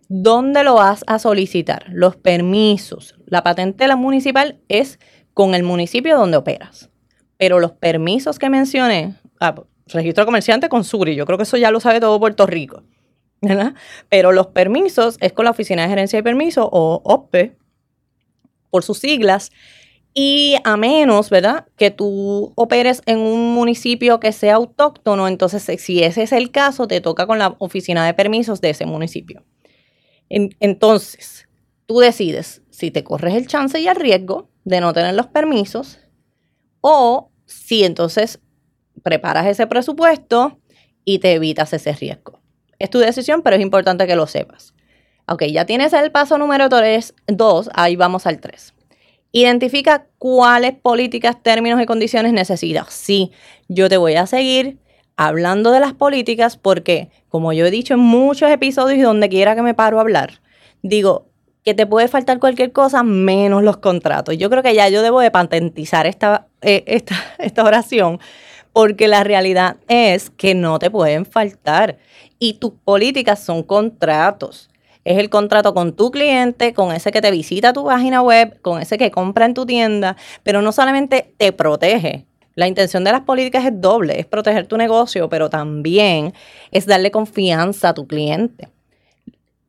¿Dónde 0.08 0.64
lo 0.64 0.76
vas 0.76 1.04
a 1.06 1.20
solicitar? 1.20 1.86
Los 1.90 2.16
permisos. 2.16 3.16
La 3.26 3.44
patente 3.44 3.88
la 3.88 3.96
municipal 3.96 4.60
es 4.68 5.00
con 5.34 5.54
el 5.54 5.64
municipio 5.64 6.18
donde 6.18 6.38
operas. 6.38 6.90
Pero 7.38 7.60
los 7.60 7.74
permisos 7.74 8.40
que 8.40 8.50
mencioné, 8.50 9.16
ah, 9.40 9.56
registro 9.86 10.26
comerciante 10.26 10.68
con 10.68 10.84
Suri, 10.84 11.16
yo 11.16 11.26
creo 11.26 11.38
que 11.38 11.44
eso 11.44 11.58
ya 11.58 11.72
lo 11.72 11.80
sabe 11.80 12.00
todo 12.00 12.20
Puerto 12.20 12.46
Rico. 12.46 12.84
Pero 14.10 14.32
los 14.32 14.48
permisos 14.48 15.18
es 15.22 15.34
con 15.34 15.46
la 15.46 15.52
Oficina 15.52 15.84
de 15.84 15.90
Gerencia 15.90 16.18
de 16.20 16.24
Permisos 16.24 16.68
o 16.72 17.02
OPE, 17.04 17.58
por 18.70 18.84
sus 18.84 19.00
siglas, 19.00 19.52
Y 20.14 20.58
a 20.66 20.78
menos, 20.78 21.30
¿verdad? 21.30 21.68
Que 21.78 21.92
tú 21.92 22.54
operes 22.56 23.02
en 23.06 23.20
un 23.20 23.54
municipio 23.54 24.20
que 24.20 24.32
sea 24.34 24.56
autóctono, 24.56 25.28
entonces 25.28 25.64
si 25.82 26.04
ese 26.04 26.24
es 26.24 26.32
el 26.34 26.52
caso, 26.52 26.88
te 26.88 27.02
toca 27.02 27.28
con 27.28 27.40
la 27.40 27.56
oficina 27.60 28.06
de 28.06 28.14
permisos 28.16 28.62
de 28.62 28.72
ese 28.72 28.86
municipio. 28.86 29.46
entonces, 30.30 31.48
tú 31.86 32.00
decides 32.00 32.62
si 32.70 32.92
te 32.92 33.04
corres 33.04 33.36
el 33.36 33.48
chance 33.48 33.80
y 33.80 33.88
el 33.88 33.96
riesgo 33.96 34.50
de 34.66 34.82
no 34.82 34.94
tener 34.94 35.16
los 35.16 35.28
permisos 35.28 36.00
o 36.82 37.32
si 37.46 37.84
entonces 37.84 38.40
preparas 39.04 39.48
ese 39.48 39.68
presupuesto 39.68 40.60
y 41.06 41.20
te 41.20 41.34
evitas 41.34 41.74
ese 41.74 41.94
riesgo. 41.94 42.39
Es 42.80 42.90
tu 42.90 43.00
decisión, 43.00 43.42
pero 43.42 43.58
es 43.58 43.62
importante 43.62 44.08
que 44.08 44.16
lo 44.16 44.26
sepas. 44.26 44.74
Ok, 45.28 45.44
ya 45.44 45.66
tienes 45.66 45.94
el 45.94 46.12
paso 46.12 46.38
número 46.38 46.70
3, 46.70 47.14
2, 47.28 47.70
ahí 47.74 47.96
vamos 47.96 48.26
al 48.26 48.40
3. 48.40 48.74
Identifica 49.32 50.08
cuáles 50.18 50.74
políticas, 50.74 51.42
términos 51.44 51.80
y 51.82 51.86
condiciones 51.86 52.34
necesitas. 52.34 52.92
Sí, 52.92 53.32
yo 53.68 53.90
te 53.90 53.98
voy 53.98 54.16
a 54.16 54.26
seguir 54.26 54.80
hablando 55.18 55.72
de 55.72 55.82
las 55.82 55.94
políticas 55.94 56.58
porque, 56.58 57.10
como 57.28 57.54
yo 57.54 57.66
he 57.66 57.72
dicho 57.72 57.94
en 57.94 58.00
muchos 58.00 58.50
episodios 58.50 58.98
y 58.98 59.02
donde 59.02 59.30
quiera 59.30 59.56
que 59.56 59.62
me 59.62 59.76
paro 59.76 60.00
a 60.00 60.02
hablar, 60.02 60.42
digo 60.82 61.28
que 61.64 61.74
te 61.74 61.86
puede 61.86 62.08
faltar 62.08 62.40
cualquier 62.40 62.72
cosa 62.72 63.04
menos 63.04 63.62
los 63.62 63.78
contratos. 63.78 64.38
Yo 64.38 64.50
creo 64.50 64.64
que 64.64 64.74
ya 64.74 64.90
yo 64.90 65.04
debo 65.04 65.20
de 65.20 65.30
patentizar 65.30 66.08
esta, 66.08 66.48
eh, 66.62 66.84
esta, 66.88 67.16
esta 67.38 67.64
oración 67.64 68.20
porque 68.74 69.08
la 69.08 69.24
realidad 69.24 69.78
es 69.88 70.30
que 70.30 70.56
no 70.56 70.80
te 70.80 70.90
pueden 70.90 71.26
faltar 71.26 71.98
y 72.40 72.54
tus 72.54 72.72
políticas 72.84 73.44
son 73.44 73.64
contratos. 73.64 74.70
Es 75.06 75.18
el 75.18 75.30
contrato 75.30 75.74
con 75.74 75.94
tu 75.96 76.12
cliente, 76.12 76.74
con 76.74 76.94
ese 76.94 77.12
que 77.12 77.22
te 77.22 77.32
visita 77.32 77.74
tu 77.74 77.86
página 77.86 78.22
web, 78.22 78.60
con 78.62 78.82
ese 78.82 78.98
que 78.98 79.12
compra 79.12 79.46
en 79.46 79.54
tu 79.54 79.66
tienda, 79.66 80.16
pero 80.44 80.62
no 80.62 80.72
solamente 80.72 81.34
te 81.38 81.52
protege. 81.52 82.26
La 82.56 82.68
intención 82.68 83.04
de 83.04 83.12
las 83.12 83.22
políticas 83.22 83.66
es 83.66 83.80
doble, 83.80 84.20
es 84.20 84.26
proteger 84.26 84.68
tu 84.68 84.78
negocio, 84.78 85.30
pero 85.30 85.50
también 85.50 86.34
es 86.72 86.86
darle 86.86 87.12
confianza 87.12 87.90
a 87.90 87.94
tu 87.94 88.06
cliente. 88.06 88.68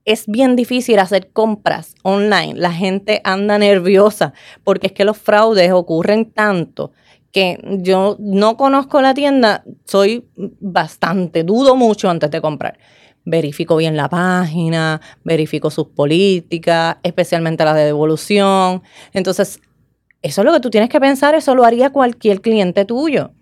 Es 0.05 0.27
bien 0.27 0.57
difícil 0.57 0.99
hacer 0.99 1.31
compras 1.31 1.95
online. 2.03 2.55
La 2.55 2.73
gente 2.73 3.21
anda 3.23 3.59
nerviosa 3.59 4.33
porque 4.65 4.89
es 4.89 4.93
que 4.93 5.05
los 5.05 5.19
fraudes 5.19 5.71
ocurren 5.71 6.33
tanto 6.33 6.91
que 7.33 7.59
yo 7.81 8.17
no 8.19 8.57
conozco 8.57 9.01
la 9.01 9.15
tienda, 9.15 9.65
soy 9.85 10.29
bastante, 10.37 11.45
dudo 11.45 11.77
mucho 11.77 12.11
antes 12.11 12.31
de 12.31 12.41
comprar. 12.41 12.79
Verifico 13.25 13.77
bien 13.77 13.97
la 13.97 14.09
página, 14.09 15.01
verifico 15.25 15.71
sus 15.71 15.89
políticas, 15.89 16.97
especialmente 17.03 17.65
las 17.65 17.77
de 17.77 17.85
devolución. 17.85 18.83
Entonces, 19.13 19.61
eso 20.23 20.41
es 20.41 20.45
lo 20.45 20.53
que 20.53 20.61
tú 20.61 20.71
tienes 20.71 20.91
que 20.91 21.01
pensar, 21.01 21.35
eso 21.35 21.55
lo 21.55 21.65
haría 21.65 21.91
cualquier 21.91 22.41
cliente 22.41 22.85
tuyo 22.85 23.33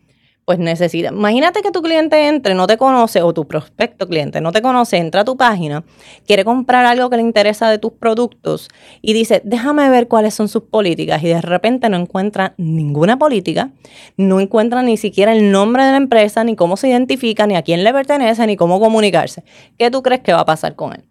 pues 0.49 0.59
necesita. 0.59 1.11
Imagínate 1.11 1.61
que 1.61 1.71
tu 1.71 1.83
cliente 1.83 2.27
entre, 2.27 2.55
no 2.55 2.67
te 2.67 2.79
conoce, 2.79 3.21
o 3.21 3.35
tu 3.35 3.47
prospecto 3.47 4.09
cliente 4.09 4.41
no 4.41 4.51
te 4.51 4.63
conoce, 4.63 4.97
entra 4.97 5.21
a 5.21 5.25
tu 5.27 5.37
página, 5.37 5.85
quiere 6.27 6.43
comprar 6.43 6.87
algo 6.87 7.11
que 7.11 7.17
le 7.19 7.23
interesa 7.23 7.69
de 7.69 7.77
tus 7.77 7.93
productos 7.93 8.71
y 9.03 9.13
dice, 9.13 9.43
déjame 9.45 9.91
ver 9.91 10.09
cuáles 10.09 10.33
son 10.33 10.49
sus 10.49 10.63
políticas 10.63 11.23
y 11.23 11.29
de 11.29 11.43
repente 11.43 11.91
no 11.91 11.99
encuentra 11.99 12.55
ninguna 12.57 13.19
política, 13.19 13.73
no 14.17 14.41
encuentra 14.41 14.83
ni 14.83 14.97
siquiera 14.97 15.33
el 15.33 15.53
nombre 15.53 15.85
de 15.85 15.91
la 15.91 15.99
empresa, 15.99 16.43
ni 16.45 16.57
cómo 16.57 16.79
se 16.79 16.89
identifica, 16.89 17.47
ni 17.47 17.55
a 17.55 17.61
quién 17.61 17.85
le 17.85 17.93
pertenece, 17.93 18.47
ni 18.47 18.57
cómo 18.57 18.81
comunicarse. 18.81 19.45
¿Qué 19.77 19.91
tú 19.91 20.03
crees 20.03 20.23
que 20.23 20.33
va 20.33 20.41
a 20.41 20.47
pasar 20.47 20.77
con 20.77 20.95
él? 20.95 21.05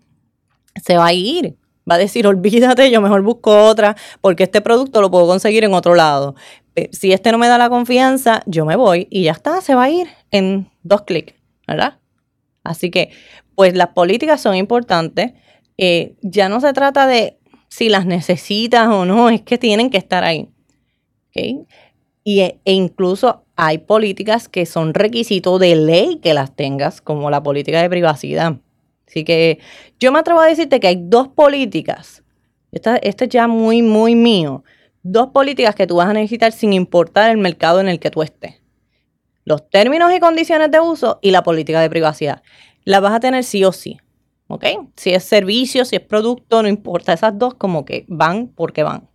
Se 0.83 0.97
va 0.97 1.05
a 1.05 1.13
ir 1.13 1.57
va 1.89 1.95
a 1.95 1.97
decir, 1.97 2.27
olvídate, 2.27 2.91
yo 2.91 3.01
mejor 3.01 3.21
busco 3.21 3.65
otra, 3.65 3.95
porque 4.21 4.43
este 4.43 4.61
producto 4.61 5.01
lo 5.01 5.09
puedo 5.09 5.27
conseguir 5.27 5.63
en 5.63 5.73
otro 5.73 5.95
lado. 5.95 6.35
Eh, 6.77 6.89
si 6.91 7.11
este 7.11 7.31
no 7.31 7.39
me 7.39 7.47
da 7.47 7.57
la 7.57 7.69
confianza, 7.69 8.43
yo 8.45 8.63
me 8.63 8.75
voy 8.75 9.07
y 9.09 9.23
ya 9.23 9.31
está, 9.31 9.61
se 9.61 9.73
va 9.73 9.85
a 9.85 9.89
ir 9.89 10.07
en 10.29 10.69
dos 10.83 11.01
clics, 11.01 11.33
¿verdad? 11.67 11.97
Así 12.63 12.91
que, 12.91 13.09
pues 13.55 13.75
las 13.75 13.89
políticas 13.89 14.41
son 14.41 14.55
importantes. 14.55 15.33
Eh, 15.79 16.13
ya 16.21 16.49
no 16.49 16.61
se 16.61 16.73
trata 16.73 17.07
de 17.07 17.39
si 17.67 17.89
las 17.89 18.05
necesitas 18.05 18.89
o 18.89 19.05
no, 19.05 19.29
es 19.29 19.41
que 19.41 19.57
tienen 19.57 19.89
que 19.89 19.97
estar 19.97 20.23
ahí. 20.23 20.49
Y, 21.33 22.41
e, 22.41 22.59
e 22.63 22.73
incluso 22.73 23.43
hay 23.55 23.79
políticas 23.79 24.47
que 24.47 24.67
son 24.67 24.93
requisitos 24.93 25.59
de 25.59 25.75
ley 25.75 26.19
que 26.21 26.35
las 26.35 26.55
tengas, 26.55 27.01
como 27.01 27.31
la 27.31 27.41
política 27.41 27.81
de 27.81 27.89
privacidad. 27.89 28.57
Así 29.07 29.23
que 29.23 29.57
yo 29.99 30.11
me 30.11 30.19
atrevo 30.19 30.41
a 30.41 30.45
decirte 30.45 30.79
que 30.79 30.87
hay 30.87 30.99
dos 30.99 31.27
políticas. 31.27 32.23
Esta, 32.71 32.97
este 32.97 33.25
es 33.25 33.29
ya 33.31 33.47
muy, 33.47 33.81
muy 33.81 34.13
mío 34.13 34.63
dos 35.11 35.29
políticas 35.29 35.75
que 35.75 35.87
tú 35.87 35.95
vas 35.95 36.09
a 36.09 36.13
necesitar 36.13 36.51
sin 36.51 36.73
importar 36.73 37.31
el 37.31 37.37
mercado 37.37 37.79
en 37.79 37.87
el 37.87 37.99
que 37.99 38.11
tú 38.11 38.21
estés. 38.21 38.61
Los 39.45 39.69
términos 39.69 40.11
y 40.13 40.19
condiciones 40.19 40.69
de 40.71 40.81
uso 40.81 41.19
y 41.21 41.31
la 41.31 41.43
política 41.43 41.79
de 41.79 41.89
privacidad. 41.89 42.43
La 42.83 42.99
vas 42.99 43.13
a 43.13 43.19
tener 43.19 43.43
sí 43.43 43.63
o 43.63 43.71
sí. 43.71 43.97
¿Ok? 44.47 44.65
Si 44.95 45.11
es 45.13 45.23
servicio, 45.23 45.85
si 45.85 45.95
es 45.95 46.01
producto, 46.01 46.61
no 46.61 46.67
importa. 46.67 47.13
Esas 47.13 47.37
dos 47.37 47.53
como 47.53 47.85
que 47.85 48.05
van 48.07 48.47
porque 48.47 48.83
van. 48.83 49.07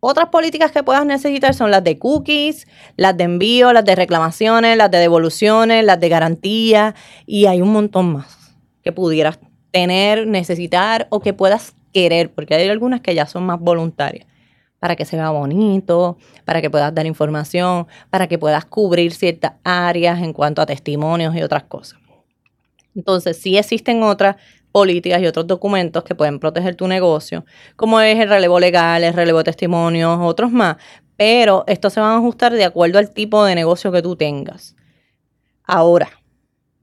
Otras 0.00 0.30
políticas 0.30 0.72
que 0.72 0.82
puedas 0.82 1.04
necesitar 1.04 1.52
son 1.52 1.70
las 1.70 1.84
de 1.84 1.98
cookies, 1.98 2.66
las 2.96 3.14
de 3.16 3.24
envío, 3.24 3.74
las 3.74 3.84
de 3.84 3.94
reclamaciones, 3.94 4.78
las 4.78 4.90
de 4.90 4.98
devoluciones, 4.98 5.84
las 5.84 6.00
de 6.00 6.08
garantía 6.08 6.94
y 7.26 7.44
hay 7.44 7.60
un 7.60 7.72
montón 7.72 8.14
más 8.14 8.56
que 8.82 8.92
pudieras 8.92 9.38
tener, 9.70 10.26
necesitar 10.26 11.06
o 11.10 11.20
que 11.20 11.34
puedas 11.34 11.74
querer, 11.92 12.32
porque 12.32 12.54
hay 12.54 12.68
algunas 12.70 13.02
que 13.02 13.14
ya 13.14 13.26
son 13.26 13.44
más 13.44 13.60
voluntarias 13.60 14.29
para 14.80 14.96
que 14.96 15.04
se 15.04 15.16
vea 15.16 15.30
bonito, 15.30 16.18
para 16.44 16.60
que 16.60 16.70
puedas 16.70 16.92
dar 16.94 17.06
información, 17.06 17.86
para 18.08 18.26
que 18.26 18.38
puedas 18.38 18.64
cubrir 18.64 19.12
ciertas 19.12 19.52
áreas 19.62 20.20
en 20.20 20.32
cuanto 20.32 20.62
a 20.62 20.66
testimonios 20.66 21.36
y 21.36 21.42
otras 21.42 21.64
cosas. 21.64 22.00
Entonces, 22.96 23.36
sí 23.36 23.56
existen 23.56 24.02
otras 24.02 24.36
políticas 24.72 25.20
y 25.20 25.26
otros 25.26 25.46
documentos 25.46 26.02
que 26.02 26.14
pueden 26.14 26.38
proteger 26.38 26.74
tu 26.76 26.88
negocio, 26.88 27.44
como 27.76 28.00
es 28.00 28.18
el 28.18 28.28
relevo 28.28 28.58
legal, 28.58 29.04
el 29.04 29.14
relevo 29.14 29.38
de 29.38 29.44
testimonios, 29.44 30.18
otros 30.20 30.50
más, 30.50 30.76
pero 31.16 31.64
estos 31.66 31.92
se 31.92 32.00
van 32.00 32.12
a 32.12 32.16
ajustar 32.16 32.52
de 32.52 32.64
acuerdo 32.64 32.98
al 32.98 33.10
tipo 33.10 33.44
de 33.44 33.54
negocio 33.54 33.92
que 33.92 34.02
tú 34.02 34.16
tengas. 34.16 34.76
Ahora, 35.64 36.08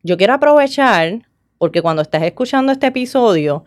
yo 0.04 0.18
quiero 0.18 0.34
aprovechar, 0.34 1.27
porque 1.58 1.82
cuando 1.82 2.01
estás 2.01 2.22
escuchando 2.24 2.72
este 2.72 2.88
episodio, 2.88 3.66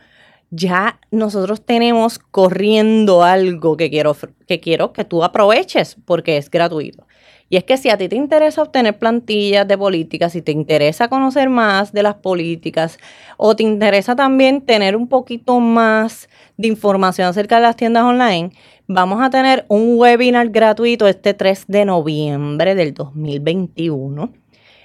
ya 0.51 0.99
nosotros 1.11 1.65
tenemos 1.65 2.19
corriendo 2.19 3.23
algo 3.23 3.77
que 3.77 3.91
quiero, 3.91 4.17
que 4.47 4.61
quiero 4.61 4.93
que 4.93 5.05
tú 5.05 5.23
aproveches 5.25 5.97
porque 6.05 6.37
es 6.37 6.51
gratuito. 6.51 7.07
Y 7.53 7.57
es 7.57 7.65
que 7.65 7.77
si 7.77 7.91
a 7.91 7.99
ti 7.99 8.09
te 8.09 8.15
interesa 8.15 8.63
obtener 8.63 8.97
plantillas 8.97 9.67
de 9.67 9.77
políticas, 9.77 10.33
si 10.33 10.41
te 10.41 10.53
interesa 10.53 11.09
conocer 11.09 11.49
más 11.51 11.93
de 11.93 12.05
las 12.05 12.15
políticas 12.15 12.99
o 13.37 13.57
te 13.57 13.65
interesa 13.65 14.15
también 14.15 14.61
tener 14.61 14.95
un 14.95 15.09
poquito 15.09 15.59
más 15.59 16.29
de 16.57 16.69
información 16.69 17.27
acerca 17.27 17.57
de 17.57 17.63
las 17.63 17.75
tiendas 17.75 18.05
online, 18.05 18.53
vamos 18.87 19.21
a 19.21 19.31
tener 19.31 19.65
un 19.67 19.99
webinar 19.99 20.49
gratuito 20.51 21.09
este 21.09 21.35
3 21.35 21.65
de 21.67 21.85
noviembre 21.87 22.77
del 22.77 22.95
2021 22.95 24.33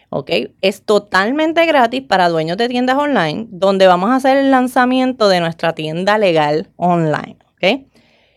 ¿ok? 0.09 0.31
Es 0.61 0.83
totalmente 0.83 1.65
gratis 1.65 2.01
para 2.01 2.29
dueños 2.29 2.57
de 2.57 2.69
tiendas 2.69 2.97
online, 2.97 3.47
donde 3.49 3.87
vamos 3.87 4.09
a 4.09 4.15
hacer 4.15 4.37
el 4.37 4.51
lanzamiento 4.51 5.27
de 5.29 5.39
nuestra 5.39 5.73
tienda 5.73 6.17
legal 6.17 6.69
online, 6.75 7.37
¿ok? 7.53 7.85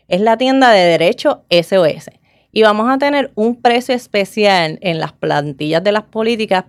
Es 0.09 0.21
la 0.21 0.37
tienda 0.37 0.71
de 0.71 0.85
derecho 0.85 1.45
SOS. 1.51 2.11
Y 2.51 2.63
vamos 2.63 2.91
a 2.91 2.99
tener 2.99 3.31
un 3.35 3.61
precio 3.61 3.95
especial 3.95 4.79
en 4.81 4.99
las 4.99 5.13
plantillas 5.13 5.85
de 5.85 5.93
las 5.93 6.05
políticas. 6.05 6.65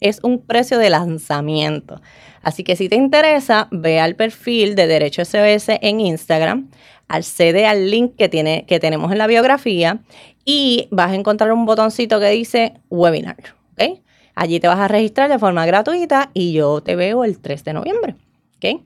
Es 0.00 0.18
un 0.22 0.44
precio 0.44 0.78
de 0.78 0.90
lanzamiento. 0.90 2.00
Así 2.42 2.64
que 2.64 2.74
si 2.74 2.88
te 2.88 2.96
interesa, 2.96 3.68
ve 3.70 4.00
al 4.00 4.16
perfil 4.16 4.74
de 4.74 4.86
Derecho 4.86 5.24
SOS 5.24 5.68
en 5.80 6.00
Instagram, 6.00 6.70
accede 7.06 7.66
al 7.66 7.90
link 7.90 8.16
que, 8.16 8.28
tiene, 8.28 8.64
que 8.66 8.80
tenemos 8.80 9.12
en 9.12 9.18
la 9.18 9.26
biografía 9.26 10.00
y 10.44 10.88
vas 10.90 11.10
a 11.10 11.14
encontrar 11.14 11.52
un 11.52 11.66
botoncito 11.66 12.18
que 12.18 12.30
dice 12.30 12.74
webinar. 12.88 13.36
¿ok? 13.72 14.00
Allí 14.34 14.60
te 14.60 14.68
vas 14.68 14.78
a 14.78 14.88
registrar 14.88 15.30
de 15.30 15.38
forma 15.38 15.66
gratuita 15.66 16.30
y 16.34 16.52
yo 16.52 16.82
te 16.82 16.96
veo 16.96 17.24
el 17.24 17.38
3 17.40 17.64
de 17.64 17.72
noviembre. 17.72 18.16
¿Ok? 18.56 18.82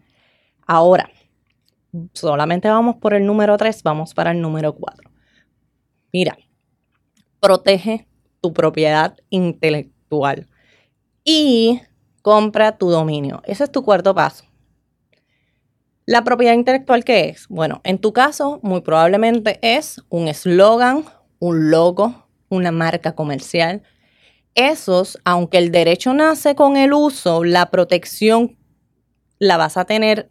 Ahora, 0.67 1.11
solamente 2.13 2.69
vamos 2.69 2.97
por 2.97 3.15
el 3.15 3.27
número 3.27 3.57
3, 3.57 3.83
vamos 3.83 4.15
para 4.15 4.31
el 4.31 4.41
número 4.41 4.75
4. 4.75 5.11
Mira, 6.13 6.37
protege 7.41 8.07
tu 8.41 8.53
propiedad 8.53 9.17
intelectual 9.31 10.49
y 11.25 11.81
compra 12.23 12.79
tu 12.79 12.91
dominio. 12.91 13.43
Ese 13.45 13.65
es 13.65 13.73
tu 13.73 13.85
cuarto 13.85 14.15
paso. 14.15 14.45
La 16.07 16.23
propiedad 16.23 16.53
intelectual, 16.53 17.05
¿qué 17.05 17.31
es? 17.31 17.49
Bueno, 17.49 17.81
en 17.85 17.99
tu 17.99 18.13
caso, 18.13 18.61
muy 18.63 18.83
probablemente 18.83 19.59
es 19.63 20.03
un 20.11 20.29
eslogan, 20.29 21.05
un 21.39 21.71
logo, 21.71 22.27
una 22.51 22.71
marca 22.71 23.15
comercial, 23.15 23.83
esos, 24.55 25.19
aunque 25.25 25.59
el 25.59 25.71
derecho 25.71 26.15
nace 26.15 26.55
con 26.55 26.77
el 26.77 26.93
uso, 26.93 27.45
la 27.45 27.71
protección 27.71 28.57
la 29.39 29.57
vas 29.57 29.77
a 29.77 29.85
tener 29.85 30.31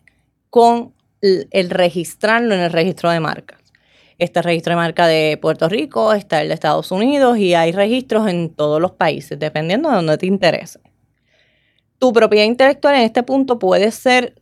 con 0.49 0.93
el 1.21 1.69
registrarlo 1.69 2.53
en 2.53 2.61
el 2.61 2.71
registro 2.71 3.09
de 3.09 3.19
marcas. 3.19 3.59
Está 4.19 4.41
el 4.41 4.45
registro 4.45 4.71
de 4.71 4.77
marca 4.77 5.07
de 5.07 5.37
Puerto 5.41 5.67
Rico, 5.69 6.13
está 6.13 6.41
el 6.41 6.49
de 6.49 6.53
Estados 6.53 6.91
Unidos 6.91 7.37
y 7.37 7.55
hay 7.55 7.71
registros 7.71 8.27
en 8.27 8.53
todos 8.53 8.79
los 8.79 8.91
países, 8.91 9.39
dependiendo 9.39 9.89
de 9.89 9.95
donde 9.95 10.17
te 10.17 10.27
interese. 10.27 10.79
Tu 11.99 12.13
propiedad 12.13 12.45
intelectual 12.45 12.95
en 12.95 13.01
este 13.01 13.23
punto 13.23 13.59
puede 13.59 13.91
ser 13.91 14.35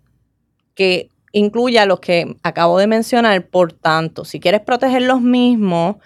que 0.76 1.10
incluya 1.32 1.86
los 1.86 2.00
que 2.00 2.36
acabo 2.44 2.78
de 2.78 2.88
mencionar. 2.88 3.48
Por 3.48 3.74
tanto, 3.74 4.26
si 4.26 4.40
quieres 4.40 4.62
proteger 4.62 5.04
los 5.04 5.22
mismos 5.22 5.98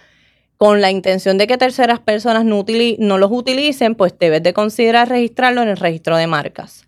con 0.58 0.82
la 0.82 0.92
intención 0.92 1.38
de 1.38 1.48
que 1.48 1.58
terceras 1.58 2.00
personas 2.00 2.46
no, 2.46 2.66
no 3.00 3.18
los 3.18 3.32
utilicen, 3.32 3.96
pues 3.96 4.14
debes 4.18 4.44
de 4.44 4.54
considerar 4.54 5.10
registrarlo 5.10 5.62
en 5.62 5.70
el 5.70 5.78
registro 5.78 6.18
de 6.18 6.28
marcas. 6.28 6.88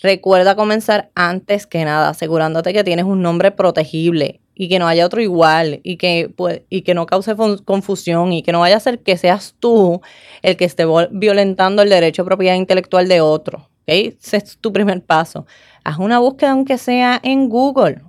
Recuerda 0.00 0.54
comenzar 0.54 1.10
antes 1.14 1.66
que 1.66 1.84
nada, 1.84 2.10
asegurándote 2.10 2.72
que 2.72 2.84
tienes 2.84 3.04
un 3.04 3.20
nombre 3.20 3.50
protegible 3.50 4.40
y 4.54 4.68
que 4.68 4.78
no 4.78 4.86
haya 4.86 5.06
otro 5.06 5.20
igual 5.20 5.80
y 5.82 5.96
que, 5.96 6.32
pues, 6.36 6.62
y 6.68 6.82
que 6.82 6.94
no 6.94 7.06
cause 7.06 7.34
confusión 7.64 8.32
y 8.32 8.42
que 8.42 8.52
no 8.52 8.60
vaya 8.60 8.76
a 8.76 8.80
ser 8.80 9.00
que 9.00 9.16
seas 9.16 9.56
tú 9.58 10.00
el 10.42 10.56
que 10.56 10.64
esté 10.64 10.84
violentando 11.10 11.82
el 11.82 11.88
derecho 11.88 12.22
a 12.22 12.26
propiedad 12.26 12.54
intelectual 12.54 13.08
de 13.08 13.20
otro. 13.20 13.70
Ese 13.86 14.36
es 14.36 14.58
tu 14.58 14.72
primer 14.72 15.02
paso. 15.02 15.46
Haz 15.82 15.98
una 15.98 16.18
búsqueda 16.18 16.52
aunque 16.52 16.78
sea 16.78 17.20
en 17.22 17.48
Google. 17.48 18.02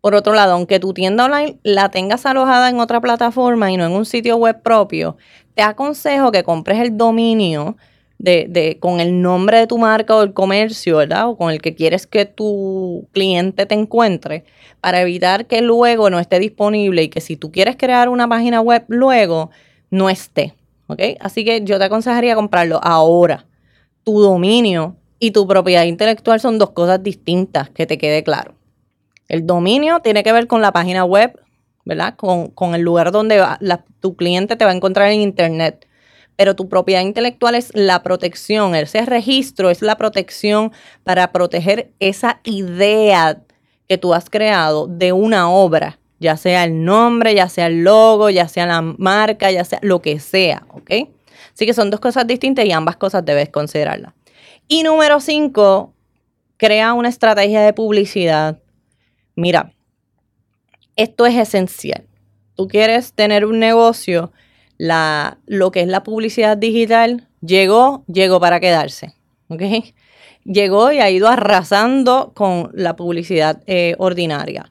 Por 0.00 0.14
otro 0.14 0.34
lado, 0.34 0.52
aunque 0.52 0.78
tu 0.78 0.94
tienda 0.94 1.24
online 1.24 1.58
la 1.62 1.90
tengas 1.90 2.26
alojada 2.26 2.68
en 2.68 2.78
otra 2.78 3.00
plataforma 3.00 3.72
y 3.72 3.76
no 3.76 3.86
en 3.86 3.92
un 3.92 4.06
sitio 4.06 4.36
web 4.36 4.62
propio, 4.62 5.16
te 5.54 5.62
aconsejo 5.62 6.30
que 6.32 6.44
compres 6.44 6.78
el 6.80 6.96
dominio 6.96 7.76
de, 8.18 8.78
con 8.80 9.00
el 9.00 9.20
nombre 9.20 9.58
de 9.58 9.66
tu 9.66 9.78
marca 9.78 10.14
o 10.16 10.22
el 10.22 10.32
comercio, 10.32 10.98
¿verdad? 10.98 11.28
O 11.28 11.36
con 11.36 11.50
el 11.50 11.60
que 11.60 11.74
quieres 11.74 12.06
que 12.06 12.24
tu 12.24 13.08
cliente 13.12 13.66
te 13.66 13.74
encuentre, 13.74 14.44
para 14.80 15.00
evitar 15.00 15.46
que 15.46 15.60
luego 15.60 16.10
no 16.10 16.18
esté 16.18 16.38
disponible 16.38 17.02
y 17.02 17.08
que 17.08 17.20
si 17.20 17.36
tú 17.36 17.50
quieres 17.50 17.76
crear 17.76 18.08
una 18.08 18.28
página 18.28 18.60
web 18.60 18.84
luego, 18.88 19.50
no 19.90 20.08
esté. 20.08 20.54
¿Ok? 20.88 21.00
Así 21.20 21.44
que 21.44 21.64
yo 21.64 21.78
te 21.78 21.84
aconsejaría 21.84 22.36
comprarlo 22.36 22.80
ahora. 22.82 23.46
Tu 24.04 24.20
dominio 24.20 24.96
y 25.18 25.32
tu 25.32 25.46
propiedad 25.46 25.84
intelectual 25.84 26.38
son 26.38 26.58
dos 26.58 26.70
cosas 26.70 27.02
distintas, 27.02 27.70
que 27.70 27.86
te 27.86 27.98
quede 27.98 28.22
claro. 28.22 28.55
El 29.28 29.46
dominio 29.46 30.00
tiene 30.00 30.22
que 30.22 30.32
ver 30.32 30.46
con 30.46 30.62
la 30.62 30.72
página 30.72 31.04
web, 31.04 31.40
¿verdad? 31.84 32.14
Con, 32.16 32.74
el 32.74 32.82
lugar 32.82 33.12
donde 33.12 33.42
tu 34.00 34.16
cliente 34.16 34.56
te 34.56 34.64
va 34.64 34.70
a 34.70 34.74
encontrar 34.74 35.10
en 35.10 35.20
Internet 35.20 35.86
pero 36.36 36.54
tu 36.54 36.68
propiedad 36.68 37.00
intelectual 37.00 37.54
es 37.54 37.70
la 37.74 38.02
protección, 38.02 38.74
ese 38.74 39.04
registro 39.06 39.70
es 39.70 39.82
la 39.82 39.96
protección 39.96 40.72
para 41.02 41.32
proteger 41.32 41.90
esa 41.98 42.40
idea 42.44 43.42
que 43.88 43.98
tú 43.98 44.14
has 44.14 44.28
creado 44.28 44.86
de 44.86 45.12
una 45.12 45.50
obra, 45.50 45.98
ya 46.20 46.36
sea 46.36 46.64
el 46.64 46.84
nombre, 46.84 47.34
ya 47.34 47.48
sea 47.48 47.66
el 47.66 47.84
logo, 47.84 48.30
ya 48.30 48.48
sea 48.48 48.66
la 48.66 48.82
marca, 48.82 49.50
ya 49.50 49.64
sea 49.64 49.78
lo 49.82 50.02
que 50.02 50.20
sea, 50.20 50.66
¿ok? 50.72 51.08
Así 51.54 51.64
que 51.64 51.72
son 51.72 51.90
dos 51.90 52.00
cosas 52.00 52.26
distintas 52.26 52.66
y 52.66 52.72
ambas 52.72 52.96
cosas 52.96 53.24
debes 53.24 53.48
considerarlas. 53.48 54.12
Y 54.68 54.82
número 54.82 55.20
cinco, 55.20 55.94
crea 56.58 56.92
una 56.92 57.08
estrategia 57.08 57.62
de 57.62 57.72
publicidad. 57.72 58.58
Mira, 59.36 59.72
esto 60.96 61.26
es 61.26 61.36
esencial. 61.36 62.06
Tú 62.54 62.68
quieres 62.68 63.12
tener 63.12 63.44
un 63.44 63.58
negocio 63.58 64.32
la, 64.78 65.38
lo 65.46 65.70
que 65.70 65.82
es 65.82 65.88
la 65.88 66.02
publicidad 66.02 66.56
digital 66.56 67.28
llegó, 67.40 68.04
llegó 68.06 68.40
para 68.40 68.60
quedarse. 68.60 69.14
Llegó 70.44 70.92
y 70.92 70.98
ha 70.98 71.10
ido 71.10 71.28
arrasando 71.28 72.32
con 72.34 72.70
la 72.72 72.94
publicidad 72.94 73.62
eh, 73.66 73.96
ordinaria. 73.98 74.70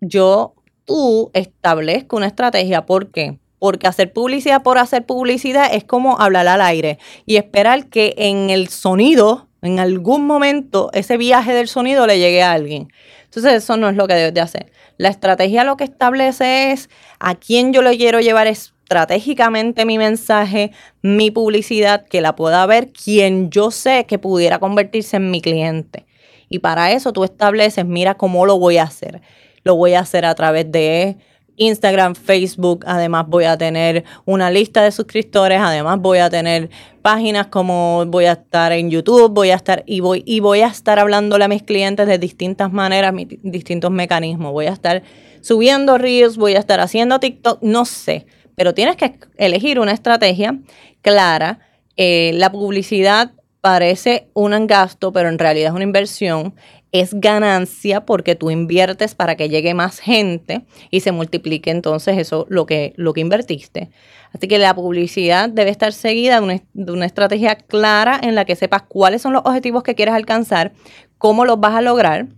Yo, 0.00 0.54
tú, 0.84 1.30
establezco 1.32 2.16
una 2.16 2.26
estrategia. 2.26 2.84
¿Por 2.84 3.10
qué? 3.10 3.38
Porque 3.58 3.86
hacer 3.86 4.12
publicidad 4.12 4.62
por 4.62 4.76
hacer 4.76 5.06
publicidad 5.06 5.72
es 5.72 5.84
como 5.84 6.20
hablar 6.20 6.48
al 6.48 6.60
aire 6.60 6.98
y 7.24 7.36
esperar 7.36 7.88
que 7.88 8.14
en 8.18 8.50
el 8.50 8.68
sonido, 8.68 9.48
en 9.62 9.80
algún 9.80 10.26
momento, 10.26 10.90
ese 10.92 11.16
viaje 11.16 11.54
del 11.54 11.68
sonido 11.68 12.06
le 12.06 12.18
llegue 12.18 12.42
a 12.42 12.52
alguien. 12.52 12.88
Entonces, 13.34 13.64
eso 13.64 13.76
no 13.76 13.88
es 13.88 13.96
lo 13.96 14.06
que 14.06 14.14
debes 14.14 14.34
de 14.34 14.40
hacer. 14.40 14.72
La 14.96 15.08
estrategia 15.08 15.64
lo 15.64 15.76
que 15.76 15.84
establece 15.84 16.72
es 16.72 16.88
a 17.18 17.34
quién 17.34 17.72
yo 17.72 17.82
le 17.82 17.96
quiero 17.96 18.20
llevar 18.20 18.46
es 18.46 18.74
estratégicamente 18.84 19.86
mi 19.86 19.98
mensaje, 19.98 20.70
mi 21.02 21.30
publicidad, 21.30 22.06
que 22.06 22.20
la 22.20 22.36
pueda 22.36 22.64
ver 22.66 22.92
quien 22.92 23.50
yo 23.50 23.70
sé 23.70 24.04
que 24.06 24.18
pudiera 24.18 24.58
convertirse 24.58 25.16
en 25.16 25.30
mi 25.30 25.40
cliente. 25.40 26.06
Y 26.48 26.58
para 26.60 26.92
eso 26.92 27.12
tú 27.12 27.24
estableces, 27.24 27.84
mira 27.84 28.14
cómo 28.14 28.46
lo 28.46 28.58
voy 28.58 28.76
a 28.76 28.84
hacer. 28.84 29.22
Lo 29.64 29.74
voy 29.74 29.94
a 29.94 30.00
hacer 30.00 30.26
a 30.26 30.34
través 30.34 30.70
de 30.70 31.16
Instagram, 31.56 32.14
Facebook, 32.14 32.84
además 32.86 33.26
voy 33.28 33.44
a 33.44 33.56
tener 33.56 34.04
una 34.24 34.50
lista 34.50 34.82
de 34.82 34.90
suscriptores, 34.90 35.60
además 35.60 36.00
voy 36.00 36.18
a 36.18 36.30
tener 36.30 36.70
páginas 37.02 37.48
como 37.48 38.04
voy 38.06 38.24
a 38.24 38.32
estar 38.32 38.72
en 38.72 38.90
YouTube, 38.90 39.32
voy 39.32 39.50
a 39.50 39.56
estar 39.56 39.84
y 39.86 40.00
voy 40.00 40.22
y 40.26 40.40
voy 40.40 40.60
a 40.60 40.68
estar 40.68 40.98
hablándole 40.98 41.44
a 41.44 41.48
mis 41.48 41.62
clientes 41.62 42.06
de 42.06 42.18
distintas 42.18 42.72
maneras, 42.72 43.12
distintos 43.42 43.90
mecanismos. 43.90 44.52
Voy 44.52 44.66
a 44.66 44.72
estar 44.72 45.02
subiendo 45.40 45.98
reels, 45.98 46.36
voy 46.36 46.54
a 46.54 46.58
estar 46.58 46.80
haciendo 46.80 47.20
TikTok, 47.20 47.62
no 47.62 47.84
sé, 47.84 48.26
pero 48.56 48.74
tienes 48.74 48.96
que 48.96 49.18
elegir 49.36 49.78
una 49.78 49.92
estrategia 49.92 50.58
clara. 51.02 51.60
Eh, 51.96 52.32
la 52.34 52.50
publicidad 52.50 53.32
parece 53.60 54.28
un 54.34 54.66
gasto, 54.66 55.12
pero 55.12 55.28
en 55.28 55.38
realidad 55.38 55.68
es 55.68 55.74
una 55.74 55.84
inversión. 55.84 56.54
Es 56.94 57.12
ganancia 57.12 58.06
porque 58.06 58.36
tú 58.36 58.52
inviertes 58.52 59.16
para 59.16 59.34
que 59.34 59.48
llegue 59.48 59.74
más 59.74 59.98
gente 59.98 60.64
y 60.92 61.00
se 61.00 61.10
multiplique 61.10 61.72
entonces 61.72 62.16
eso 62.18 62.46
lo 62.48 62.66
que, 62.66 62.92
lo 62.94 63.12
que 63.12 63.20
invertiste. 63.20 63.90
Así 64.32 64.46
que 64.46 64.58
la 64.58 64.72
publicidad 64.76 65.48
debe 65.48 65.70
estar 65.70 65.92
seguida 65.92 66.36
de 66.36 66.44
una, 66.44 66.60
de 66.72 66.92
una 66.92 67.06
estrategia 67.06 67.56
clara 67.56 68.20
en 68.22 68.36
la 68.36 68.44
que 68.44 68.54
sepas 68.54 68.82
cuáles 68.82 69.22
son 69.22 69.32
los 69.32 69.42
objetivos 69.44 69.82
que 69.82 69.96
quieres 69.96 70.14
alcanzar, 70.14 70.72
cómo 71.18 71.44
los 71.44 71.58
vas 71.58 71.74
a 71.74 71.82
lograr 71.82 72.28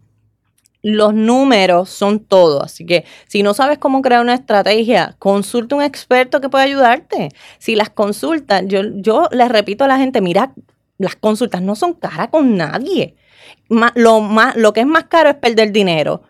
los 0.82 1.12
números 1.12 1.90
son 1.90 2.20
todo. 2.20 2.62
Así 2.62 2.86
que 2.86 3.04
si 3.26 3.42
no 3.42 3.52
sabes 3.52 3.76
cómo 3.76 4.00
crear 4.00 4.22
una 4.22 4.34
estrategia, 4.34 5.16
consulta 5.18 5.76
un 5.76 5.82
experto 5.82 6.40
que 6.40 6.48
pueda 6.48 6.64
ayudarte. 6.64 7.28
Si 7.58 7.74
las 7.76 7.90
consultas, 7.90 8.62
yo, 8.66 8.80
yo 8.94 9.28
les 9.32 9.50
repito 9.50 9.84
a 9.84 9.88
la 9.88 9.98
gente, 9.98 10.22
mira, 10.22 10.54
las 10.96 11.16
consultas 11.16 11.60
no 11.60 11.74
son 11.74 11.92
caras 11.92 12.28
con 12.28 12.56
nadie. 12.56 13.16
Lo, 13.68 14.20
más, 14.20 14.56
lo 14.56 14.72
que 14.72 14.80
es 14.80 14.86
más 14.86 15.04
caro 15.04 15.28
es 15.28 15.36
perder 15.36 15.72
dinero. 15.72 16.22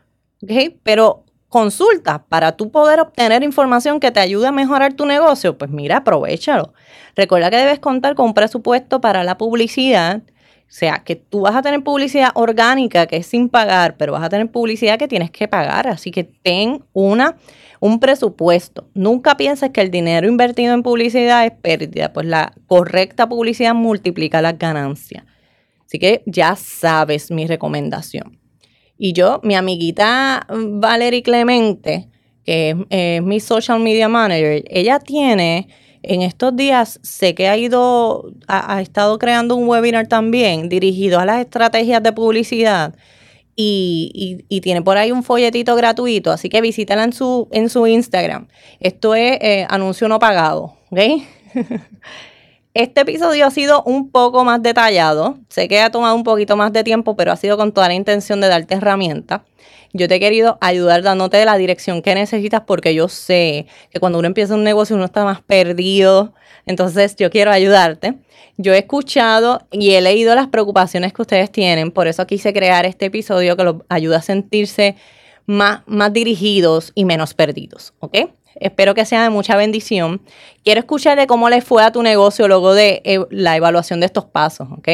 Pero 0.83 1.25
consulta 1.49 2.25
para 2.29 2.53
tú 2.53 2.70
poder 2.70 3.01
obtener 3.01 3.42
información 3.42 4.01
que 4.01 4.11
te 4.11 4.20
ayude 4.20 4.49
a 4.49 4.53
mejorar 4.53 4.94
tu 4.94 5.07
negocio, 5.07 5.57
pues 5.57 5.70
mira, 5.70 5.99
aprovechalo. 5.99 6.75
Recuerda 7.14 7.51
que 7.51 7.57
debes 7.57 7.79
contar 7.79 8.14
con 8.14 8.27
un 8.27 8.35
presupuesto 8.35 9.01
para 9.01 9.25
la 9.25 9.38
publicidad 9.38 10.22
o 10.68 10.72
sea, 10.79 11.03
que 11.05 11.14
tú 11.14 11.42
vas 11.42 11.55
a 11.55 11.62
tener 11.62 11.83
publicidad 11.85 12.31
orgánica 12.35 13.07
que 13.07 13.18
es 13.18 13.27
sin 13.27 13.49
pagar, 13.49 13.96
pero 13.96 14.12
vas 14.12 14.25
a 14.25 14.29
tener 14.29 14.51
publicidad 14.51 14.99
que 14.99 15.07
tienes 15.07 15.31
que 15.31 15.46
pagar. 15.46 15.87
Así 15.87 16.11
que 16.11 16.25
ten 16.25 16.85
una, 16.92 17.37
un 17.79 18.01
presupuesto. 18.01 18.88
Nunca 18.92 19.37
pienses 19.37 19.70
que 19.70 19.81
el 19.81 19.92
dinero 19.92 20.27
invertido 20.27 20.75
en 20.75 20.83
publicidad 20.83 21.46
es 21.46 21.53
pérdida, 21.53 22.12
pues 22.12 22.27
la 22.27 22.53
correcta 22.66 23.29
publicidad 23.29 23.75
multiplica 23.75 24.42
las 24.42 24.59
ganancias. 24.59 25.25
Así 25.96 26.00
que 26.00 26.22
ya 26.26 26.56
sabes 26.56 27.30
mi 27.30 27.46
recomendación. 27.46 28.38
Y 28.98 29.14
yo, 29.14 29.40
mi 29.42 29.54
amiguita 29.54 30.46
Valerie 30.50 31.22
Clemente, 31.22 32.11
que 32.44 32.76
es 32.90 33.22
mi 33.22 33.40
social 33.40 33.80
media 33.80 34.06
manager, 34.06 34.62
ella 34.68 34.98
tiene 34.98 35.68
en 36.02 36.20
estos 36.20 36.54
días 36.54 37.00
sé 37.02 37.35
que 37.35 37.48
ha 37.48 37.56
ido, 37.56 38.30
ha, 38.46 38.82
estado 38.82 39.18
creando 39.18 39.56
un 39.56 39.66
webinar 39.66 40.06
también 40.06 40.68
dirigido 40.68 41.18
a 41.18 41.24
las 41.24 41.40
estrategias 41.40 42.02
de 42.02 42.12
publicidad 42.12 42.94
y, 43.54 44.44
tiene 44.61 44.82
por 44.82 44.98
ahí 44.98 45.12
un 45.12 45.22
folletito 45.22 45.76
gratuito, 45.76 46.30
así 46.30 46.50
que 46.50 46.61
visítala 46.61 47.04
en 47.04 47.14
su, 47.14 47.48
en 47.52 47.70
su 47.70 47.87
Instagram. 47.87 48.48
Esto 48.80 49.14
es 49.14 49.38
eh, 49.40 49.66
anuncio 49.70 50.09
no 50.09 50.18
pagado, 50.18 50.76
¿ok? 50.90 51.00
Este 52.78 53.00
episodio 53.00 53.46
ha 53.46 53.50
sido 53.50 53.82
un 53.84 54.10
poco 54.10 54.44
más 54.44 54.62
detallado. 54.62 55.38
Sé 55.48 55.66
que 55.66 55.80
ha 55.80 55.90
tomado 55.90 56.14
un 56.14 56.24
poquito 56.24 56.58
más 56.58 56.74
de 56.74 56.84
tiempo, 56.84 57.16
pero 57.16 57.32
ha 57.32 57.36
sido 57.36 57.56
con 57.56 57.72
toda 57.72 57.88
la 57.88 57.94
intención 57.94 58.38
de 58.42 58.48
darte 58.48 58.74
herramientas. 58.74 59.40
Yo 59.94 60.08
te 60.08 60.16
he 60.16 60.20
querido 60.20 60.58
ayudar 60.60 61.00
dándote 61.00 61.42
la 61.46 61.56
dirección 61.56 62.02
que 62.02 62.14
necesitas 62.14 62.64
porque 62.66 62.94
yo 62.94 63.08
sé 63.08 63.64
que 63.88 63.98
cuando 63.98 64.18
uno 64.18 64.28
empieza 64.28 64.54
un 64.54 64.62
negocio 64.62 64.94
uno 64.94 65.06
está 65.06 65.24
más 65.24 65.40
perdido. 65.40 66.34
Entonces 66.66 67.16
yo 67.16 67.30
quiero 67.30 67.50
ayudarte. 67.50 68.16
Yo 68.58 68.74
he 68.74 68.78
escuchado 68.80 69.66
y 69.70 69.92
he 69.92 70.02
leído 70.02 70.34
las 70.34 70.48
preocupaciones 70.48 71.14
que 71.14 71.22
ustedes 71.22 71.50
tienen. 71.50 71.90
Por 71.90 72.08
eso 72.08 72.26
quise 72.26 72.52
crear 72.52 72.84
este 72.84 73.06
episodio 73.06 73.56
que 73.56 73.64
los 73.64 73.76
ayuda 73.88 74.18
a 74.18 74.22
sentirse 74.22 74.96
más, 75.46 75.80
más 75.86 76.12
dirigidos 76.12 76.92
y 76.94 77.06
menos 77.06 77.32
perdidos. 77.32 77.94
¿Ok? 78.00 78.18
Espero 78.61 78.95
que 78.95 79.05
sea 79.05 79.23
de 79.23 79.31
mucha 79.31 79.57
bendición. 79.57 80.21
Quiero 80.64 80.81
escuchar 80.81 81.19
de 81.19 81.27
cómo 81.27 81.49
le 81.49 81.61
fue 81.61 81.83
a 81.83 81.92
tu 81.92 82.03
negocio 82.03 82.49
luego 82.49 82.75
de 82.75 83.03
eh, 83.05 83.21
la 83.31 83.57
evaluación 83.57 84.01
de 84.01 84.07
estos 84.07 84.25
pasos, 84.25 84.69
¿ok? 84.71 84.88